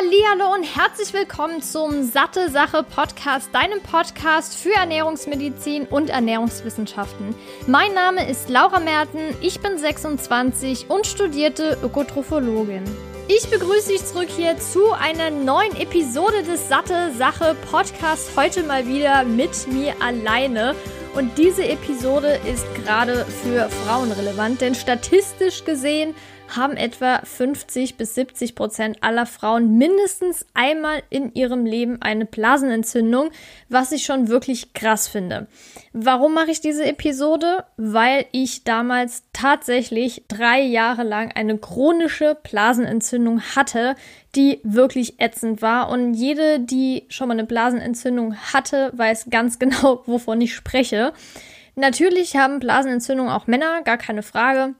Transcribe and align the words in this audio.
Hallihallo 0.00 0.54
und 0.54 0.62
herzlich 0.62 1.12
willkommen 1.12 1.60
zum 1.60 2.04
Satte 2.04 2.48
Sache 2.48 2.82
Podcast, 2.84 3.50
deinem 3.52 3.82
Podcast 3.82 4.56
für 4.56 4.72
Ernährungsmedizin 4.72 5.84
und 5.84 6.08
Ernährungswissenschaften. 6.08 7.34
Mein 7.66 7.92
Name 7.92 8.26
ist 8.26 8.48
Laura 8.48 8.80
Merten, 8.80 9.18
ich 9.42 9.60
bin 9.60 9.76
26 9.76 10.88
und 10.88 11.06
studierte 11.06 11.76
Ökotrophologin. 11.82 12.84
Ich 13.28 13.50
begrüße 13.50 13.88
dich 13.90 14.06
zurück 14.06 14.30
hier 14.34 14.56
zu 14.58 14.90
einer 14.94 15.28
neuen 15.30 15.76
Episode 15.76 16.44
des 16.44 16.66
Satte 16.70 17.12
Sache 17.12 17.54
Podcasts. 17.70 18.34
Heute 18.36 18.62
mal 18.62 18.86
wieder 18.86 19.24
mit 19.24 19.66
mir 19.68 19.92
alleine. 20.00 20.74
Und 21.14 21.36
diese 21.36 21.68
Episode 21.68 22.40
ist 22.50 22.64
gerade 22.76 23.26
für 23.26 23.68
Frauen 23.68 24.12
relevant, 24.12 24.62
denn 24.62 24.74
statistisch 24.74 25.64
gesehen 25.64 26.14
haben 26.56 26.76
etwa 26.76 27.20
50 27.24 27.96
bis 27.96 28.14
70 28.14 28.54
Prozent 28.54 28.98
aller 29.02 29.26
Frauen 29.26 29.78
mindestens 29.78 30.46
einmal 30.54 31.02
in 31.10 31.34
ihrem 31.34 31.66
Leben 31.66 32.00
eine 32.00 32.26
Blasenentzündung, 32.26 33.30
was 33.68 33.92
ich 33.92 34.04
schon 34.04 34.28
wirklich 34.28 34.72
krass 34.74 35.08
finde. 35.08 35.46
Warum 35.92 36.34
mache 36.34 36.50
ich 36.50 36.60
diese 36.60 36.84
Episode? 36.84 37.64
Weil 37.76 38.26
ich 38.32 38.64
damals 38.64 39.24
tatsächlich 39.32 40.24
drei 40.28 40.60
Jahre 40.60 41.02
lang 41.02 41.32
eine 41.32 41.58
chronische 41.58 42.36
Blasenentzündung 42.42 43.42
hatte, 43.42 43.96
die 44.34 44.60
wirklich 44.62 45.20
ätzend 45.20 45.62
war. 45.62 45.88
Und 45.90 46.14
jede, 46.14 46.60
die 46.60 47.04
schon 47.08 47.28
mal 47.28 47.34
eine 47.34 47.44
Blasenentzündung 47.44 48.36
hatte, 48.36 48.92
weiß 48.94 49.26
ganz 49.30 49.58
genau, 49.60 50.02
wovon 50.06 50.40
ich 50.40 50.54
spreche. 50.54 51.12
Natürlich 51.74 52.36
haben 52.36 52.60
Blasenentzündungen 52.60 53.32
auch 53.32 53.46
Männer, 53.46 53.82
gar 53.82 53.96
keine 53.96 54.22
Frage. 54.22 54.74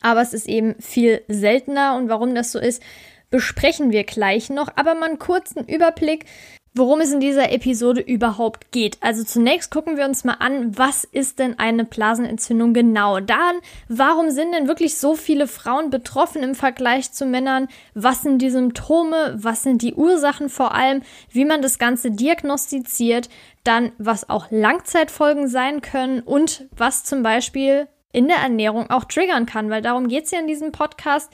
Aber 0.00 0.22
es 0.22 0.32
ist 0.32 0.48
eben 0.48 0.74
viel 0.80 1.22
seltener 1.28 1.96
und 1.96 2.08
warum 2.08 2.34
das 2.34 2.52
so 2.52 2.58
ist, 2.58 2.82
besprechen 3.30 3.92
wir 3.92 4.04
gleich 4.04 4.50
noch. 4.50 4.68
Aber 4.76 4.94
mal 4.94 5.08
einen 5.08 5.18
kurzen 5.18 5.66
Überblick, 5.66 6.26
worum 6.74 7.00
es 7.00 7.12
in 7.12 7.20
dieser 7.20 7.52
Episode 7.52 8.00
überhaupt 8.00 8.72
geht. 8.72 8.96
Also 9.00 9.24
zunächst 9.24 9.70
gucken 9.70 9.96
wir 9.96 10.04
uns 10.04 10.24
mal 10.24 10.36
an, 10.38 10.76
was 10.76 11.04
ist 11.04 11.38
denn 11.38 11.58
eine 11.58 11.84
Blasenentzündung 11.84 12.72
genau? 12.72 13.20
Dann, 13.20 13.56
warum 13.88 14.30
sind 14.30 14.52
denn 14.52 14.68
wirklich 14.68 14.96
so 14.96 15.14
viele 15.14 15.46
Frauen 15.46 15.90
betroffen 15.90 16.42
im 16.42 16.54
Vergleich 16.54 17.12
zu 17.12 17.26
Männern? 17.26 17.68
Was 17.94 18.22
sind 18.22 18.40
die 18.40 18.50
Symptome? 18.50 19.34
Was 19.36 19.62
sind 19.62 19.82
die 19.82 19.94
Ursachen 19.94 20.48
vor 20.48 20.74
allem? 20.74 21.02
Wie 21.30 21.44
man 21.44 21.62
das 21.62 21.78
Ganze 21.78 22.10
diagnostiziert? 22.10 23.28
Dann, 23.64 23.92
was 23.98 24.28
auch 24.28 24.46
Langzeitfolgen 24.50 25.48
sein 25.48 25.82
können 25.82 26.20
und 26.20 26.66
was 26.76 27.04
zum 27.04 27.22
Beispiel 27.22 27.86
in 28.12 28.28
der 28.28 28.38
Ernährung 28.38 28.90
auch 28.90 29.04
triggern 29.04 29.46
kann, 29.46 29.70
weil 29.70 29.82
darum 29.82 30.08
geht 30.08 30.24
es 30.24 30.30
ja 30.30 30.38
in 30.38 30.46
diesem 30.46 30.70
Podcast. 30.72 31.32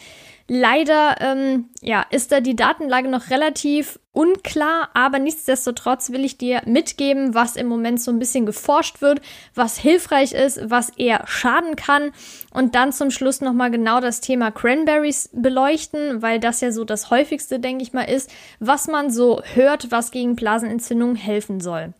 Leider 0.50 1.16
ähm, 1.20 1.68
ja, 1.82 2.06
ist 2.08 2.32
da 2.32 2.40
die 2.40 2.56
Datenlage 2.56 3.08
noch 3.08 3.28
relativ 3.28 4.00
unklar, 4.12 4.88
aber 4.94 5.18
nichtsdestotrotz 5.18 6.10
will 6.10 6.24
ich 6.24 6.38
dir 6.38 6.62
mitgeben, 6.64 7.34
was 7.34 7.54
im 7.54 7.66
Moment 7.66 8.00
so 8.00 8.10
ein 8.10 8.18
bisschen 8.18 8.46
geforscht 8.46 9.02
wird, 9.02 9.20
was 9.54 9.76
hilfreich 9.76 10.32
ist, 10.32 10.58
was 10.70 10.88
eher 10.88 11.24
schaden 11.26 11.76
kann 11.76 12.12
und 12.54 12.74
dann 12.74 12.92
zum 12.92 13.10
Schluss 13.10 13.42
nochmal 13.42 13.70
genau 13.70 14.00
das 14.00 14.22
Thema 14.22 14.50
Cranberries 14.50 15.28
beleuchten, 15.34 16.22
weil 16.22 16.40
das 16.40 16.62
ja 16.62 16.72
so 16.72 16.84
das 16.84 17.10
häufigste, 17.10 17.60
denke 17.60 17.82
ich 17.82 17.92
mal, 17.92 18.04
ist, 18.04 18.32
was 18.58 18.88
man 18.88 19.10
so 19.10 19.42
hört, 19.54 19.90
was 19.90 20.12
gegen 20.12 20.34
Blasenentzündung 20.34 21.14
helfen 21.14 21.60
soll. 21.60 21.92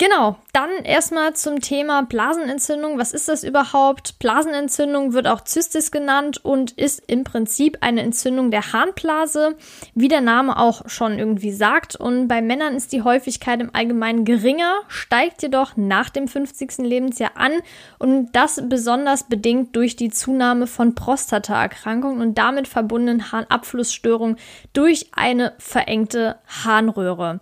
Genau, 0.00 0.36
dann 0.54 0.70
erstmal 0.82 1.34
zum 1.34 1.60
Thema 1.60 2.04
Blasenentzündung. 2.04 2.96
Was 2.96 3.12
ist 3.12 3.28
das 3.28 3.44
überhaupt? 3.44 4.18
Blasenentzündung 4.18 5.12
wird 5.12 5.26
auch 5.26 5.42
Zystis 5.42 5.90
genannt 5.90 6.42
und 6.42 6.70
ist 6.70 7.02
im 7.06 7.22
Prinzip 7.22 7.76
eine 7.82 8.00
Entzündung 8.00 8.50
der 8.50 8.72
Harnblase, 8.72 9.56
wie 9.94 10.08
der 10.08 10.22
Name 10.22 10.58
auch 10.58 10.88
schon 10.88 11.18
irgendwie 11.18 11.52
sagt. 11.52 11.96
Und 11.96 12.28
bei 12.28 12.40
Männern 12.40 12.76
ist 12.76 12.92
die 12.92 13.02
Häufigkeit 13.02 13.60
im 13.60 13.74
Allgemeinen 13.74 14.24
geringer, 14.24 14.72
steigt 14.88 15.42
jedoch 15.42 15.76
nach 15.76 16.08
dem 16.08 16.28
50. 16.28 16.78
Lebensjahr 16.78 17.32
an 17.34 17.52
und 17.98 18.32
das 18.32 18.62
besonders 18.70 19.24
bedingt 19.24 19.76
durch 19.76 19.96
die 19.96 20.08
Zunahme 20.08 20.66
von 20.66 20.94
Prostataerkrankungen 20.94 22.22
und 22.22 22.38
damit 22.38 22.68
verbundenen 22.68 23.32
Harnabflussstörungen 23.32 24.38
durch 24.72 25.10
eine 25.12 25.52
verengte 25.58 26.38
Harnröhre. 26.64 27.40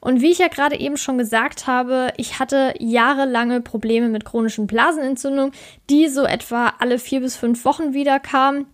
Und 0.00 0.20
wie 0.20 0.30
ich 0.30 0.38
ja 0.38 0.46
gerade 0.46 0.78
eben 0.78 0.96
schon 0.96 1.18
gesagt 1.18 1.66
habe, 1.66 1.95
ich 2.16 2.38
hatte 2.38 2.74
jahrelange 2.78 3.60
Probleme 3.60 4.08
mit 4.08 4.24
chronischen 4.24 4.66
Blasenentzündungen, 4.66 5.52
die 5.90 6.08
so 6.08 6.24
etwa 6.24 6.74
alle 6.78 6.98
vier 6.98 7.20
bis 7.20 7.36
fünf 7.36 7.64
Wochen 7.64 7.94
wieder 7.94 8.20
kamen. 8.20 8.66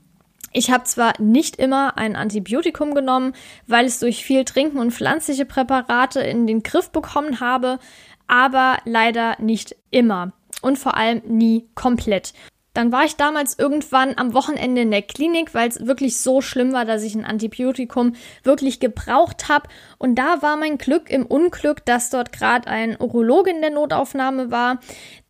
Ich 0.53 0.71
habe 0.71 0.84
zwar 0.84 1.15
nicht 1.19 1.56
immer 1.56 1.97
ein 1.97 2.15
Antibiotikum 2.15 2.94
genommen, 2.94 3.34
weil 3.66 3.87
es 3.87 4.00
durch 4.00 4.25
viel 4.25 4.44
Trinken 4.44 4.78
und 4.78 4.93
pflanzliche 4.93 5.47
Präparate 5.47 6.21
in 6.21 6.47
den 6.47 6.62
Griff 6.62 6.91
bekommen 6.91 7.41
habe, 7.41 7.78
aber 8.27 8.78
leider 8.84 9.37
nicht 9.41 9.75
immer 9.91 10.33
und 10.60 10.78
vor 10.78 10.97
allem 10.97 11.22
nie 11.27 11.66
komplett. 11.75 12.33
Dann 12.75 12.91
war 12.91 13.05
ich 13.05 13.16
damals 13.16 13.59
irgendwann 13.59 14.16
am 14.16 14.33
Wochenende 14.33 14.81
in 14.81 14.91
der 14.91 15.03
Klinik, 15.03 15.53
weil 15.53 15.69
es 15.69 15.87
wirklich 15.87 16.19
so 16.19 16.41
schlimm 16.41 16.72
war, 16.72 16.87
dass 16.87 17.03
ich 17.03 17.15
ein 17.15 17.25
Antibiotikum 17.25 18.15
wirklich 18.44 18.81
gebraucht 18.81 19.49
habe. 19.49 19.69
Und 19.99 20.15
da 20.15 20.41
war 20.41 20.56
mein 20.56 20.78
Glück 20.78 21.10
im 21.10 21.27
Unglück, 21.27 21.84
dass 21.84 22.09
dort 22.09 22.33
gerade 22.33 22.69
ein 22.69 22.97
Urologe 22.99 23.50
in 23.50 23.60
der 23.60 23.71
Notaufnahme 23.71 24.50
war, 24.50 24.81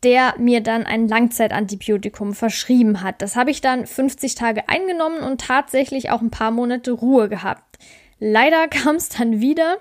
der 0.04 0.34
mir 0.38 0.60
dann 0.60 0.84
ein 0.84 1.08
Langzeitantibiotikum 1.08 2.32
verschrieben 2.32 3.02
hat. 3.02 3.20
Das 3.22 3.34
habe 3.34 3.50
ich 3.50 3.60
dann 3.60 3.86
50 3.86 4.36
Tage 4.36 4.68
eingenommen 4.68 5.20
und 5.20 5.40
tatsächlich 5.40 6.10
auch 6.10 6.20
ein 6.20 6.30
paar 6.30 6.52
Monate 6.52 6.92
Ruhe 6.92 7.28
gehabt. 7.28 7.78
Leider 8.20 8.68
kam 8.68 8.96
es 8.96 9.08
dann 9.08 9.40
wieder. 9.40 9.78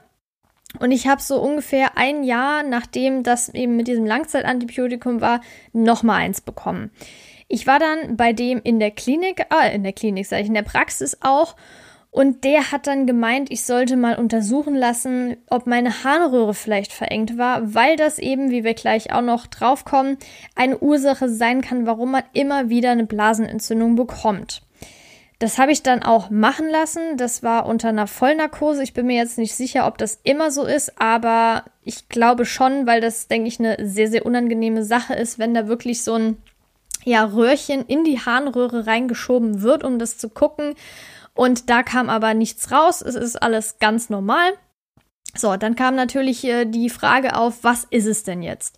Und 0.79 0.91
ich 0.91 1.05
habe 1.05 1.21
so 1.21 1.39
ungefähr 1.39 1.97
ein 1.97 2.23
Jahr, 2.23 2.63
nachdem 2.63 3.23
das 3.23 3.49
eben 3.49 3.75
mit 3.75 3.87
diesem 3.87 4.05
Langzeitantibiotikum 4.05 5.19
war, 5.19 5.41
nochmal 5.73 6.21
eins 6.21 6.39
bekommen. 6.39 6.91
Ich 7.53 7.67
war 7.67 7.79
dann 7.79 8.15
bei 8.15 8.31
dem 8.31 8.61
in 8.63 8.79
der 8.79 8.91
Klinik, 8.91 9.45
ah, 9.49 9.67
in 9.67 9.83
der 9.83 9.91
Klinik 9.91 10.25
sage 10.25 10.43
ich, 10.43 10.47
in 10.47 10.53
der 10.53 10.61
Praxis 10.61 11.17
auch. 11.19 11.57
Und 12.09 12.45
der 12.45 12.71
hat 12.71 12.87
dann 12.87 13.05
gemeint, 13.05 13.51
ich 13.51 13.63
sollte 13.63 13.97
mal 13.97 14.17
untersuchen 14.17 14.73
lassen, 14.73 15.35
ob 15.49 15.67
meine 15.67 16.05
Harnröhre 16.05 16.53
vielleicht 16.53 16.93
verengt 16.93 17.37
war, 17.37 17.73
weil 17.73 17.97
das 17.97 18.19
eben, 18.19 18.51
wie 18.51 18.63
wir 18.63 18.73
gleich 18.73 19.11
auch 19.11 19.21
noch 19.21 19.47
draufkommen, 19.47 20.17
eine 20.55 20.79
Ursache 20.79 21.27
sein 21.27 21.59
kann, 21.59 21.85
warum 21.85 22.11
man 22.11 22.23
immer 22.31 22.69
wieder 22.69 22.91
eine 22.91 23.05
Blasenentzündung 23.05 23.97
bekommt. 23.97 24.61
Das 25.39 25.57
habe 25.57 25.73
ich 25.73 25.83
dann 25.83 26.03
auch 26.03 26.29
machen 26.29 26.69
lassen. 26.69 27.17
Das 27.17 27.43
war 27.43 27.65
unter 27.65 27.89
einer 27.89 28.07
Vollnarkose. 28.07 28.81
Ich 28.81 28.93
bin 28.93 29.07
mir 29.07 29.17
jetzt 29.17 29.37
nicht 29.37 29.55
sicher, 29.55 29.87
ob 29.87 29.97
das 29.97 30.21
immer 30.23 30.51
so 30.51 30.63
ist, 30.63 31.01
aber 31.01 31.65
ich 31.83 32.07
glaube 32.07 32.45
schon, 32.45 32.87
weil 32.87 33.01
das, 33.01 33.27
denke 33.27 33.49
ich, 33.49 33.59
eine 33.59 33.75
sehr, 33.85 34.07
sehr 34.07 34.25
unangenehme 34.25 34.85
Sache 34.85 35.15
ist, 35.15 35.37
wenn 35.37 35.53
da 35.53 35.67
wirklich 35.67 36.03
so 36.03 36.13
ein 36.13 36.37
ja, 37.03 37.23
Röhrchen 37.25 37.85
in 37.85 38.03
die 38.03 38.19
Harnröhre 38.19 38.87
reingeschoben 38.87 39.61
wird, 39.61 39.83
um 39.83 39.99
das 39.99 40.17
zu 40.17 40.29
gucken. 40.29 40.75
Und 41.33 41.69
da 41.69 41.83
kam 41.83 42.09
aber 42.09 42.33
nichts 42.33 42.71
raus. 42.71 43.01
Es 43.01 43.15
ist 43.15 43.41
alles 43.41 43.79
ganz 43.79 44.09
normal. 44.09 44.51
So, 45.35 45.55
dann 45.55 45.75
kam 45.75 45.95
natürlich 45.95 46.43
äh, 46.43 46.65
die 46.65 46.89
Frage 46.89 47.35
auf, 47.35 47.63
was 47.63 47.85
ist 47.89 48.05
es 48.05 48.23
denn 48.23 48.43
jetzt? 48.43 48.77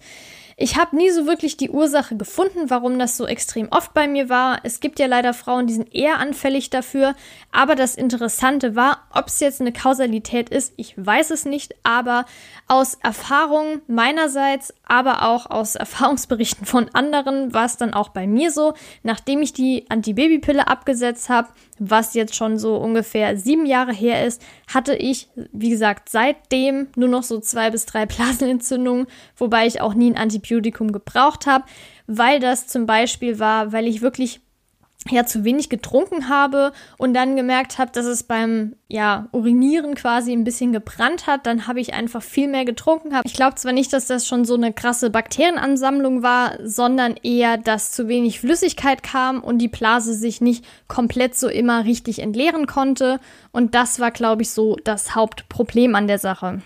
Ich 0.55 0.77
habe 0.77 0.95
nie 0.95 1.09
so 1.09 1.25
wirklich 1.25 1.57
die 1.57 1.69
Ursache 1.69 2.15
gefunden, 2.15 2.69
warum 2.69 2.99
das 2.99 3.17
so 3.17 3.25
extrem 3.25 3.67
oft 3.71 3.93
bei 3.93 4.07
mir 4.07 4.29
war. 4.29 4.59
Es 4.63 4.79
gibt 4.79 4.99
ja 4.99 5.07
leider 5.07 5.33
Frauen, 5.33 5.67
die 5.67 5.73
sind 5.73 5.93
eher 5.93 6.19
anfällig 6.19 6.69
dafür. 6.69 7.15
Aber 7.51 7.75
das 7.75 7.95
Interessante 7.95 8.75
war, 8.75 9.07
ob 9.13 9.27
es 9.27 9.39
jetzt 9.39 9.61
eine 9.61 9.73
Kausalität 9.73 10.49
ist, 10.49 10.73
ich 10.77 10.93
weiß 10.97 11.31
es 11.31 11.45
nicht. 11.45 11.75
Aber 11.83 12.25
aus 12.67 12.95
Erfahrung 12.95 13.81
meinerseits, 13.87 14.73
aber 14.85 15.23
auch 15.27 15.49
aus 15.49 15.75
Erfahrungsberichten 15.83 16.65
von 16.65 16.89
anderen 16.93 17.53
war 17.53 17.65
es 17.65 17.77
dann 17.77 17.93
auch 17.93 18.09
bei 18.09 18.27
mir 18.27 18.51
so, 18.51 18.73
nachdem 19.01 19.41
ich 19.41 19.53
die 19.53 19.85
Antibabypille 19.89 20.67
abgesetzt 20.67 21.29
habe, 21.29 21.49
was 21.79 22.13
jetzt 22.13 22.35
schon 22.35 22.57
so 22.57 22.77
ungefähr 22.77 23.38
sieben 23.38 23.65
Jahre 23.65 23.94
her 23.94 24.25
ist, 24.25 24.41
hatte 24.73 24.95
ich, 24.95 25.29
wie 25.51 25.69
gesagt, 25.69 26.09
seitdem 26.09 26.88
nur 26.95 27.09
noch 27.09 27.23
so 27.23 27.39
zwei 27.39 27.71
bis 27.71 27.85
drei 27.85 28.06
Blasenentzündungen, 28.13 29.07
wobei 29.38 29.67
ich 29.67 29.81
auch 29.81 29.94
nie 29.94 30.11
ein 30.11 30.17
Antibiotikum 30.44 30.92
gebraucht 30.92 31.48
habe, 31.48 31.66
weil 32.07 32.40
das 32.40 32.68
zum 32.68 32.86
Beispiel 32.86 33.40
war, 33.40 33.72
weil 33.72 33.88
ich 33.88 34.01
wirklich 34.01 34.42
ja 35.10 35.25
zu 35.25 35.44
wenig 35.44 35.68
getrunken 35.68 36.30
habe 36.30 36.72
und 36.98 37.13
dann 37.13 37.36
gemerkt 37.36 37.78
habe, 37.78 37.92
dass 37.92 38.06
es 38.06 38.24
beim 38.24 38.75
ja 38.88 39.28
Urinieren 39.34 39.95
quasi 39.95 40.31
ein 40.31 40.45
bisschen 40.45 40.72
gebrannt 40.72 41.28
hat, 41.28 41.45
dann 41.45 41.68
habe 41.68 41.81
ich 41.81 41.94
einfach 41.94 42.24
viel 42.24 42.48
mehr 42.48 42.63
getrunken. 42.63 43.13
Hab. 43.13 43.25
Ich 43.25 43.34
glaube 43.34 43.56
zwar 43.56 43.74
nicht, 43.74 43.92
dass 43.92 44.06
das 44.06 44.25
schon 44.25 44.45
so 44.45 44.56
eine 44.56 44.72
krasse 44.72 45.10
Bakterienansammlung 45.10 46.24
war, 46.24 46.57
sondern 46.63 47.16
eher, 47.22 47.57
dass 47.57 47.92
zu 47.92 48.07
wenig 48.07 48.40
Flüssigkeit 48.40 49.04
kam 49.04 49.44
und 49.44 49.57
die 49.57 49.68
Blase 49.68 50.13
sich 50.13 50.40
nicht 50.40 50.63
komplett 50.88 51.36
so 51.36 51.50
immer 51.50 51.84
richtig 51.84 52.19
entleeren 52.19 52.66
konnte 52.66 53.19
und 53.51 53.75
das 53.75 54.00
war 54.00 54.12
glaube 54.12 54.44
ich 54.44 54.51
so 54.51 54.78
das 54.86 55.16
Hauptproblem 55.16 55.95
an 55.95 56.07
der 56.07 56.19
Sache. 56.19 56.62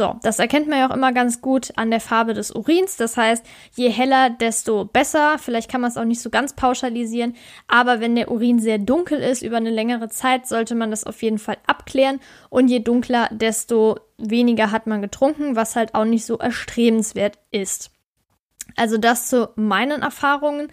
So, 0.00 0.16
das 0.22 0.38
erkennt 0.38 0.66
man 0.66 0.78
ja 0.78 0.88
auch 0.88 0.94
immer 0.94 1.12
ganz 1.12 1.42
gut 1.42 1.74
an 1.76 1.90
der 1.90 2.00
Farbe 2.00 2.32
des 2.32 2.50
Urins. 2.52 2.96
Das 2.96 3.18
heißt, 3.18 3.44
je 3.74 3.90
heller, 3.90 4.30
desto 4.30 4.86
besser. 4.86 5.36
Vielleicht 5.38 5.70
kann 5.70 5.82
man 5.82 5.90
es 5.90 5.98
auch 5.98 6.06
nicht 6.06 6.22
so 6.22 6.30
ganz 6.30 6.54
pauschalisieren, 6.54 7.36
aber 7.68 8.00
wenn 8.00 8.16
der 8.16 8.30
Urin 8.30 8.60
sehr 8.60 8.78
dunkel 8.78 9.18
ist 9.18 9.42
über 9.42 9.58
eine 9.58 9.68
längere 9.68 10.08
Zeit, 10.08 10.46
sollte 10.46 10.74
man 10.74 10.90
das 10.90 11.04
auf 11.04 11.22
jeden 11.22 11.36
Fall 11.36 11.58
abklären. 11.66 12.18
Und 12.48 12.68
je 12.68 12.78
dunkler, 12.78 13.28
desto 13.30 13.98
weniger 14.16 14.70
hat 14.70 14.86
man 14.86 15.02
getrunken, 15.02 15.54
was 15.54 15.76
halt 15.76 15.94
auch 15.94 16.06
nicht 16.06 16.24
so 16.24 16.38
erstrebenswert 16.38 17.38
ist. 17.50 17.90
Also 18.76 18.96
das 18.96 19.28
zu 19.28 19.50
meinen 19.54 20.00
Erfahrungen 20.00 20.68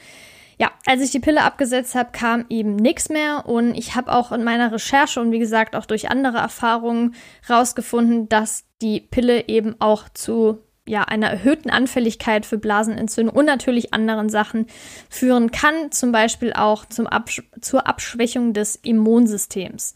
ja, 0.60 0.72
als 0.88 1.04
ich 1.04 1.12
die 1.12 1.20
Pille 1.20 1.44
abgesetzt 1.44 1.94
habe, 1.94 2.10
kam 2.12 2.46
eben 2.50 2.78
nichts 2.78 3.10
mehr 3.10 3.46
und 3.46 3.76
ich 3.76 3.96
habe 3.96 4.12
auch 4.12 4.32
in 4.32 4.44
meiner 4.44 4.72
Recherche 4.72 5.22
und 5.22 5.32
wie 5.32 5.38
gesagt 5.38 5.76
auch 5.76 5.86
durch 5.86 6.10
andere 6.10 6.40
Erfahrungen 6.40 7.14
rausgefunden, 7.48 8.28
dass 8.28 8.67
die 8.82 9.02
Pille 9.02 9.48
eben 9.48 9.76
auch 9.80 10.10
zu 10.10 10.60
ja, 10.88 11.04
einer 11.04 11.28
erhöhten 11.30 11.70
Anfälligkeit 11.70 12.46
für 12.46 12.58
Blasenentzündung 12.58 13.36
und 13.36 13.46
natürlich 13.46 13.94
anderen 13.94 14.30
Sachen 14.30 14.68
führen 15.10 15.52
kann, 15.52 15.92
zum 15.92 16.12
Beispiel 16.12 16.54
auch 16.54 16.86
zum 16.86 17.08
Absch 17.08 17.44
zur 17.60 17.88
Abschwächung 17.88 18.54
des 18.54 18.78
Immunsystems. 18.78 19.94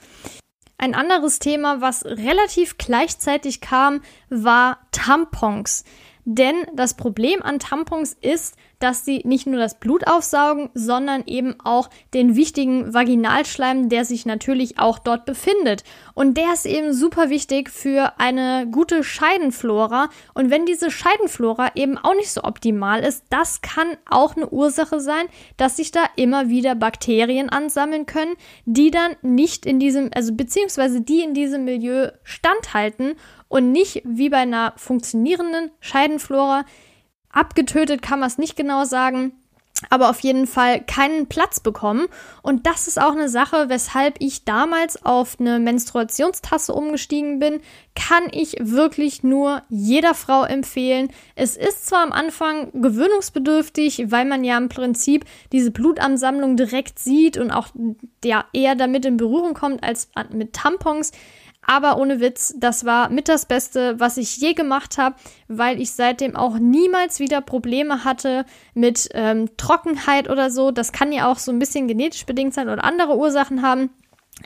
Ein 0.78 0.96
anderes 0.96 1.40
Thema, 1.40 1.80
was 1.80 2.04
relativ 2.06 2.78
gleichzeitig 2.78 3.62
kam, 3.62 4.02
war 4.30 4.80
Tampons. 4.92 5.86
Denn 6.26 6.56
das 6.76 6.96
Problem 6.96 7.42
an 7.42 7.60
Tampons 7.60 8.18
ist, 8.20 8.56
dass 8.82 9.06
sie 9.06 9.22
nicht 9.26 9.48
nur 9.48 9.60
das 9.60 9.80
Blut 9.80 10.08
aufsaugen, 10.08 10.70
sondern 10.74 11.24
eben 11.26 11.56
auch 11.64 11.90
den 12.14 12.36
wichtigen 12.36 12.94
Vaginalschleim, 12.94 13.90
der 13.90 14.06
sich 14.06 14.26
natürlich 14.26 14.80
auch 14.80 15.00
dort 15.00 15.26
befindet. 15.26 15.84
Und 16.14 16.36
der 16.38 16.54
ist 16.54 16.66
eben 16.66 16.94
super 16.94 17.30
wichtig 17.30 17.70
für 17.70 18.14
eine 18.20 18.68
gute 18.72 19.04
Scheidenflora. 19.04 20.10
Und 20.34 20.50
wenn 20.50 20.66
diese 20.66 20.92
Scheidenflora 20.92 21.72
eben 21.76 21.98
auch 21.98 22.16
nicht 22.16 22.32
so 22.32 22.44
optimal 22.44 23.04
ist, 23.04 23.26
das 23.30 23.62
kann 23.62 23.98
auch 24.10 24.36
eine 24.36 24.50
Ursache 24.50 25.00
sein, 25.00 25.26
dass 25.58 25.78
sich 25.78 25.92
da 25.92 26.04
immer 26.16 26.50
wieder 26.50 26.76
Bakterien 26.76 27.50
ansammeln 27.50 28.06
können, 28.06 28.36
die 28.66 28.92
dann 28.92 29.16
nicht 29.22 29.66
in 29.66 29.80
diesem, 29.80 30.10
also 30.14 30.34
beziehungsweise 30.34 31.02
die 31.02 31.22
in 31.22 31.34
diesem 31.34 31.66
Milieu 31.66 32.10
standhalten 32.24 33.16
und 33.48 33.72
nicht 33.72 34.02
wie 34.06 34.30
bei 34.30 34.38
einer 34.38 34.74
funktionierenden 34.78 35.72
Scheidenflora 35.80 36.66
Abgetötet 37.32 38.02
kann 38.02 38.20
man 38.20 38.28
es 38.28 38.38
nicht 38.38 38.56
genau 38.56 38.86
sagen, 38.86 39.34
aber 39.90 40.10
auf 40.10 40.20
jeden 40.20 40.48
Fall 40.48 40.82
keinen 40.82 41.28
Platz 41.28 41.60
bekommen. 41.60 42.08
Und 42.42 42.68
das 42.68 42.88
ist 42.88 43.02
auch 43.02 43.14
eine 43.14 43.30
Sache, 43.30 43.70
weshalb 43.70 44.16
ich 44.20 44.46
damals 44.46 45.04
auf 45.06 45.40
eine 45.40 45.60
Menstruationstasse 45.60 46.74
umgestiegen 46.74 47.40
bin. 47.40 47.62
Kann 47.96 48.28
ich 48.32 48.56
wirklich 48.60 49.24
nur 49.24 49.64
jeder 49.70 50.14
Frau 50.14 50.44
empfehlen. 50.44 51.10
Es 51.36 51.58
ist 51.58 51.88
zwar 51.88 52.04
am 52.04 52.12
Anfang 52.12 52.72
gewöhnungsbedürftig, 52.80 54.12
weil 54.12 54.26
man 54.26 54.44
ja 54.44 54.58
im 54.58 54.70
Prinzip 54.70 55.26
diese 55.52 55.72
Blutansammlung 55.72 56.58
direkt 56.58 57.00
sieht 57.00 57.38
und 57.38 57.52
auch 57.52 57.68
ja, 58.24 58.46
eher 58.54 58.76
damit 58.76 59.06
in 59.06 59.18
Berührung 59.18 59.54
kommt 59.54 59.84
als 59.84 60.10
mit 60.32 60.54
Tampons. 60.54 61.12
Aber 61.66 61.98
ohne 61.98 62.20
Witz, 62.20 62.54
das 62.58 62.86
war 62.86 63.10
mit 63.10 63.30
das 63.30 63.46
Beste, 63.46 64.00
was 64.00 64.18
ich 64.18 64.38
je 64.38 64.54
gemacht 64.54 64.98
habe, 64.98 65.16
weil 65.48 65.80
ich 65.80 65.92
seitdem 65.92 66.36
auch 66.36 66.58
niemals 66.58 67.20
wieder 67.20 67.40
Probleme 67.40 68.04
hatte 68.04 68.46
mit 68.74 69.10
ähm, 69.14 69.50
Trockenheit 69.58 70.30
oder 70.30 70.50
so. 70.50 70.72
Das 70.72 70.92
kann 70.92 71.12
ja 71.12 71.32
auch 71.32 71.38
so 71.38 71.52
ein 71.52 71.60
bisschen 71.60 71.88
genetisch 71.88 72.26
bedingt 72.26 72.54
sein 72.54 72.68
oder 72.68 72.84
andere 72.84 73.16
Ursachen 73.16 73.62
haben. 73.62 73.92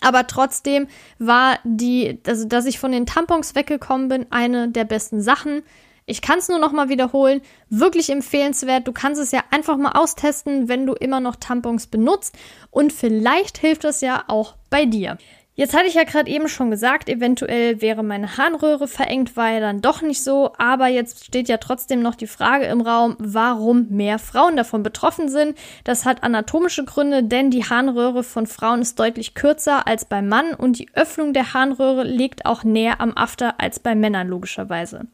Aber 0.02 0.28
trotzdem 0.28 0.88
war 1.18 1.60
die, 1.64 2.20
also 2.28 2.48
dass 2.48 2.66
ich 2.66 2.80
von 2.80 2.92
den 2.92 3.06
Tampons 3.06 3.56
weggekommen 3.56 4.10
bin, 4.10 4.26
eine 4.32 4.70
der 4.70 4.84
besten 4.84 5.22
Sachen. 5.22 5.64
Ich 6.06 6.22
kann 6.22 6.40
es 6.40 6.50
nur 6.50 6.60
noch 6.60 6.74
mal 6.74 6.90
wiederholen. 6.90 7.42
Wirklich 7.70 8.10
empfehlenswert. 8.10 8.88
Du 8.88 8.92
kannst 8.92 9.22
es 9.22 9.32
ja 9.32 9.42
einfach 9.52 9.78
mal 9.78 9.94
austesten, 9.94 10.68
wenn 10.68 10.86
du 10.86 10.94
immer 10.94 11.20
noch 11.20 11.38
Tampons 11.38 11.88
benutzt. 11.88 12.38
Und 12.70 12.94
vielleicht 12.94 13.58
hilft 13.58 13.86
es 13.86 14.02
ja 14.02 14.26
auch 14.28 14.56
bei 14.70 14.86
dir. 14.86 15.18
Jetzt 15.58 15.74
hatte 15.74 15.88
ich 15.88 15.94
ja 15.94 16.04
gerade 16.04 16.30
eben 16.30 16.50
schon 16.50 16.70
gesagt, 16.70 17.08
eventuell 17.08 17.82
wäre 17.82 18.04
meine 18.04 18.36
Harnröhre 18.36 18.90
verengt, 18.90 19.38
war 19.38 19.52
ja 19.52 19.62
dann 19.62 19.80
doch 19.80 20.02
nicht 20.02 20.22
so. 20.22 20.52
Aber 20.58 20.88
jetzt 20.88 21.24
steht 21.24 21.48
ja 21.48 21.56
trotzdem 21.56 22.02
noch 22.02 22.16
die 22.16 22.28
Frage 22.28 22.66
im 22.66 22.82
Raum, 22.82 23.16
warum 23.20 23.88
mehr 23.90 24.20
Frauen 24.20 24.58
davon 24.58 24.84
betroffen 24.84 25.30
sind. 25.30 25.58
Das 25.86 26.04
hat 26.04 26.24
anatomische 26.24 26.84
Gründe, 26.84 27.24
denn 27.24 27.52
die 27.52 27.64
Harnröhre 27.64 28.24
von 28.24 28.48
Frauen 28.48 28.82
ist 28.82 29.00
deutlich 29.00 29.34
kürzer 29.34 29.88
als 29.88 30.04
beim 30.04 30.28
Mann 30.28 30.54
und 30.54 30.78
die 30.78 30.90
Öffnung 30.94 31.32
der 31.32 31.54
Harnröhre 31.54 32.04
liegt 32.04 32.46
auch 32.46 32.66
näher 32.66 33.00
am 33.00 33.16
After 33.16 33.56
als 33.58 33.80
bei 33.80 33.96
Männern 33.96 34.28
logischerweise. 34.28 35.08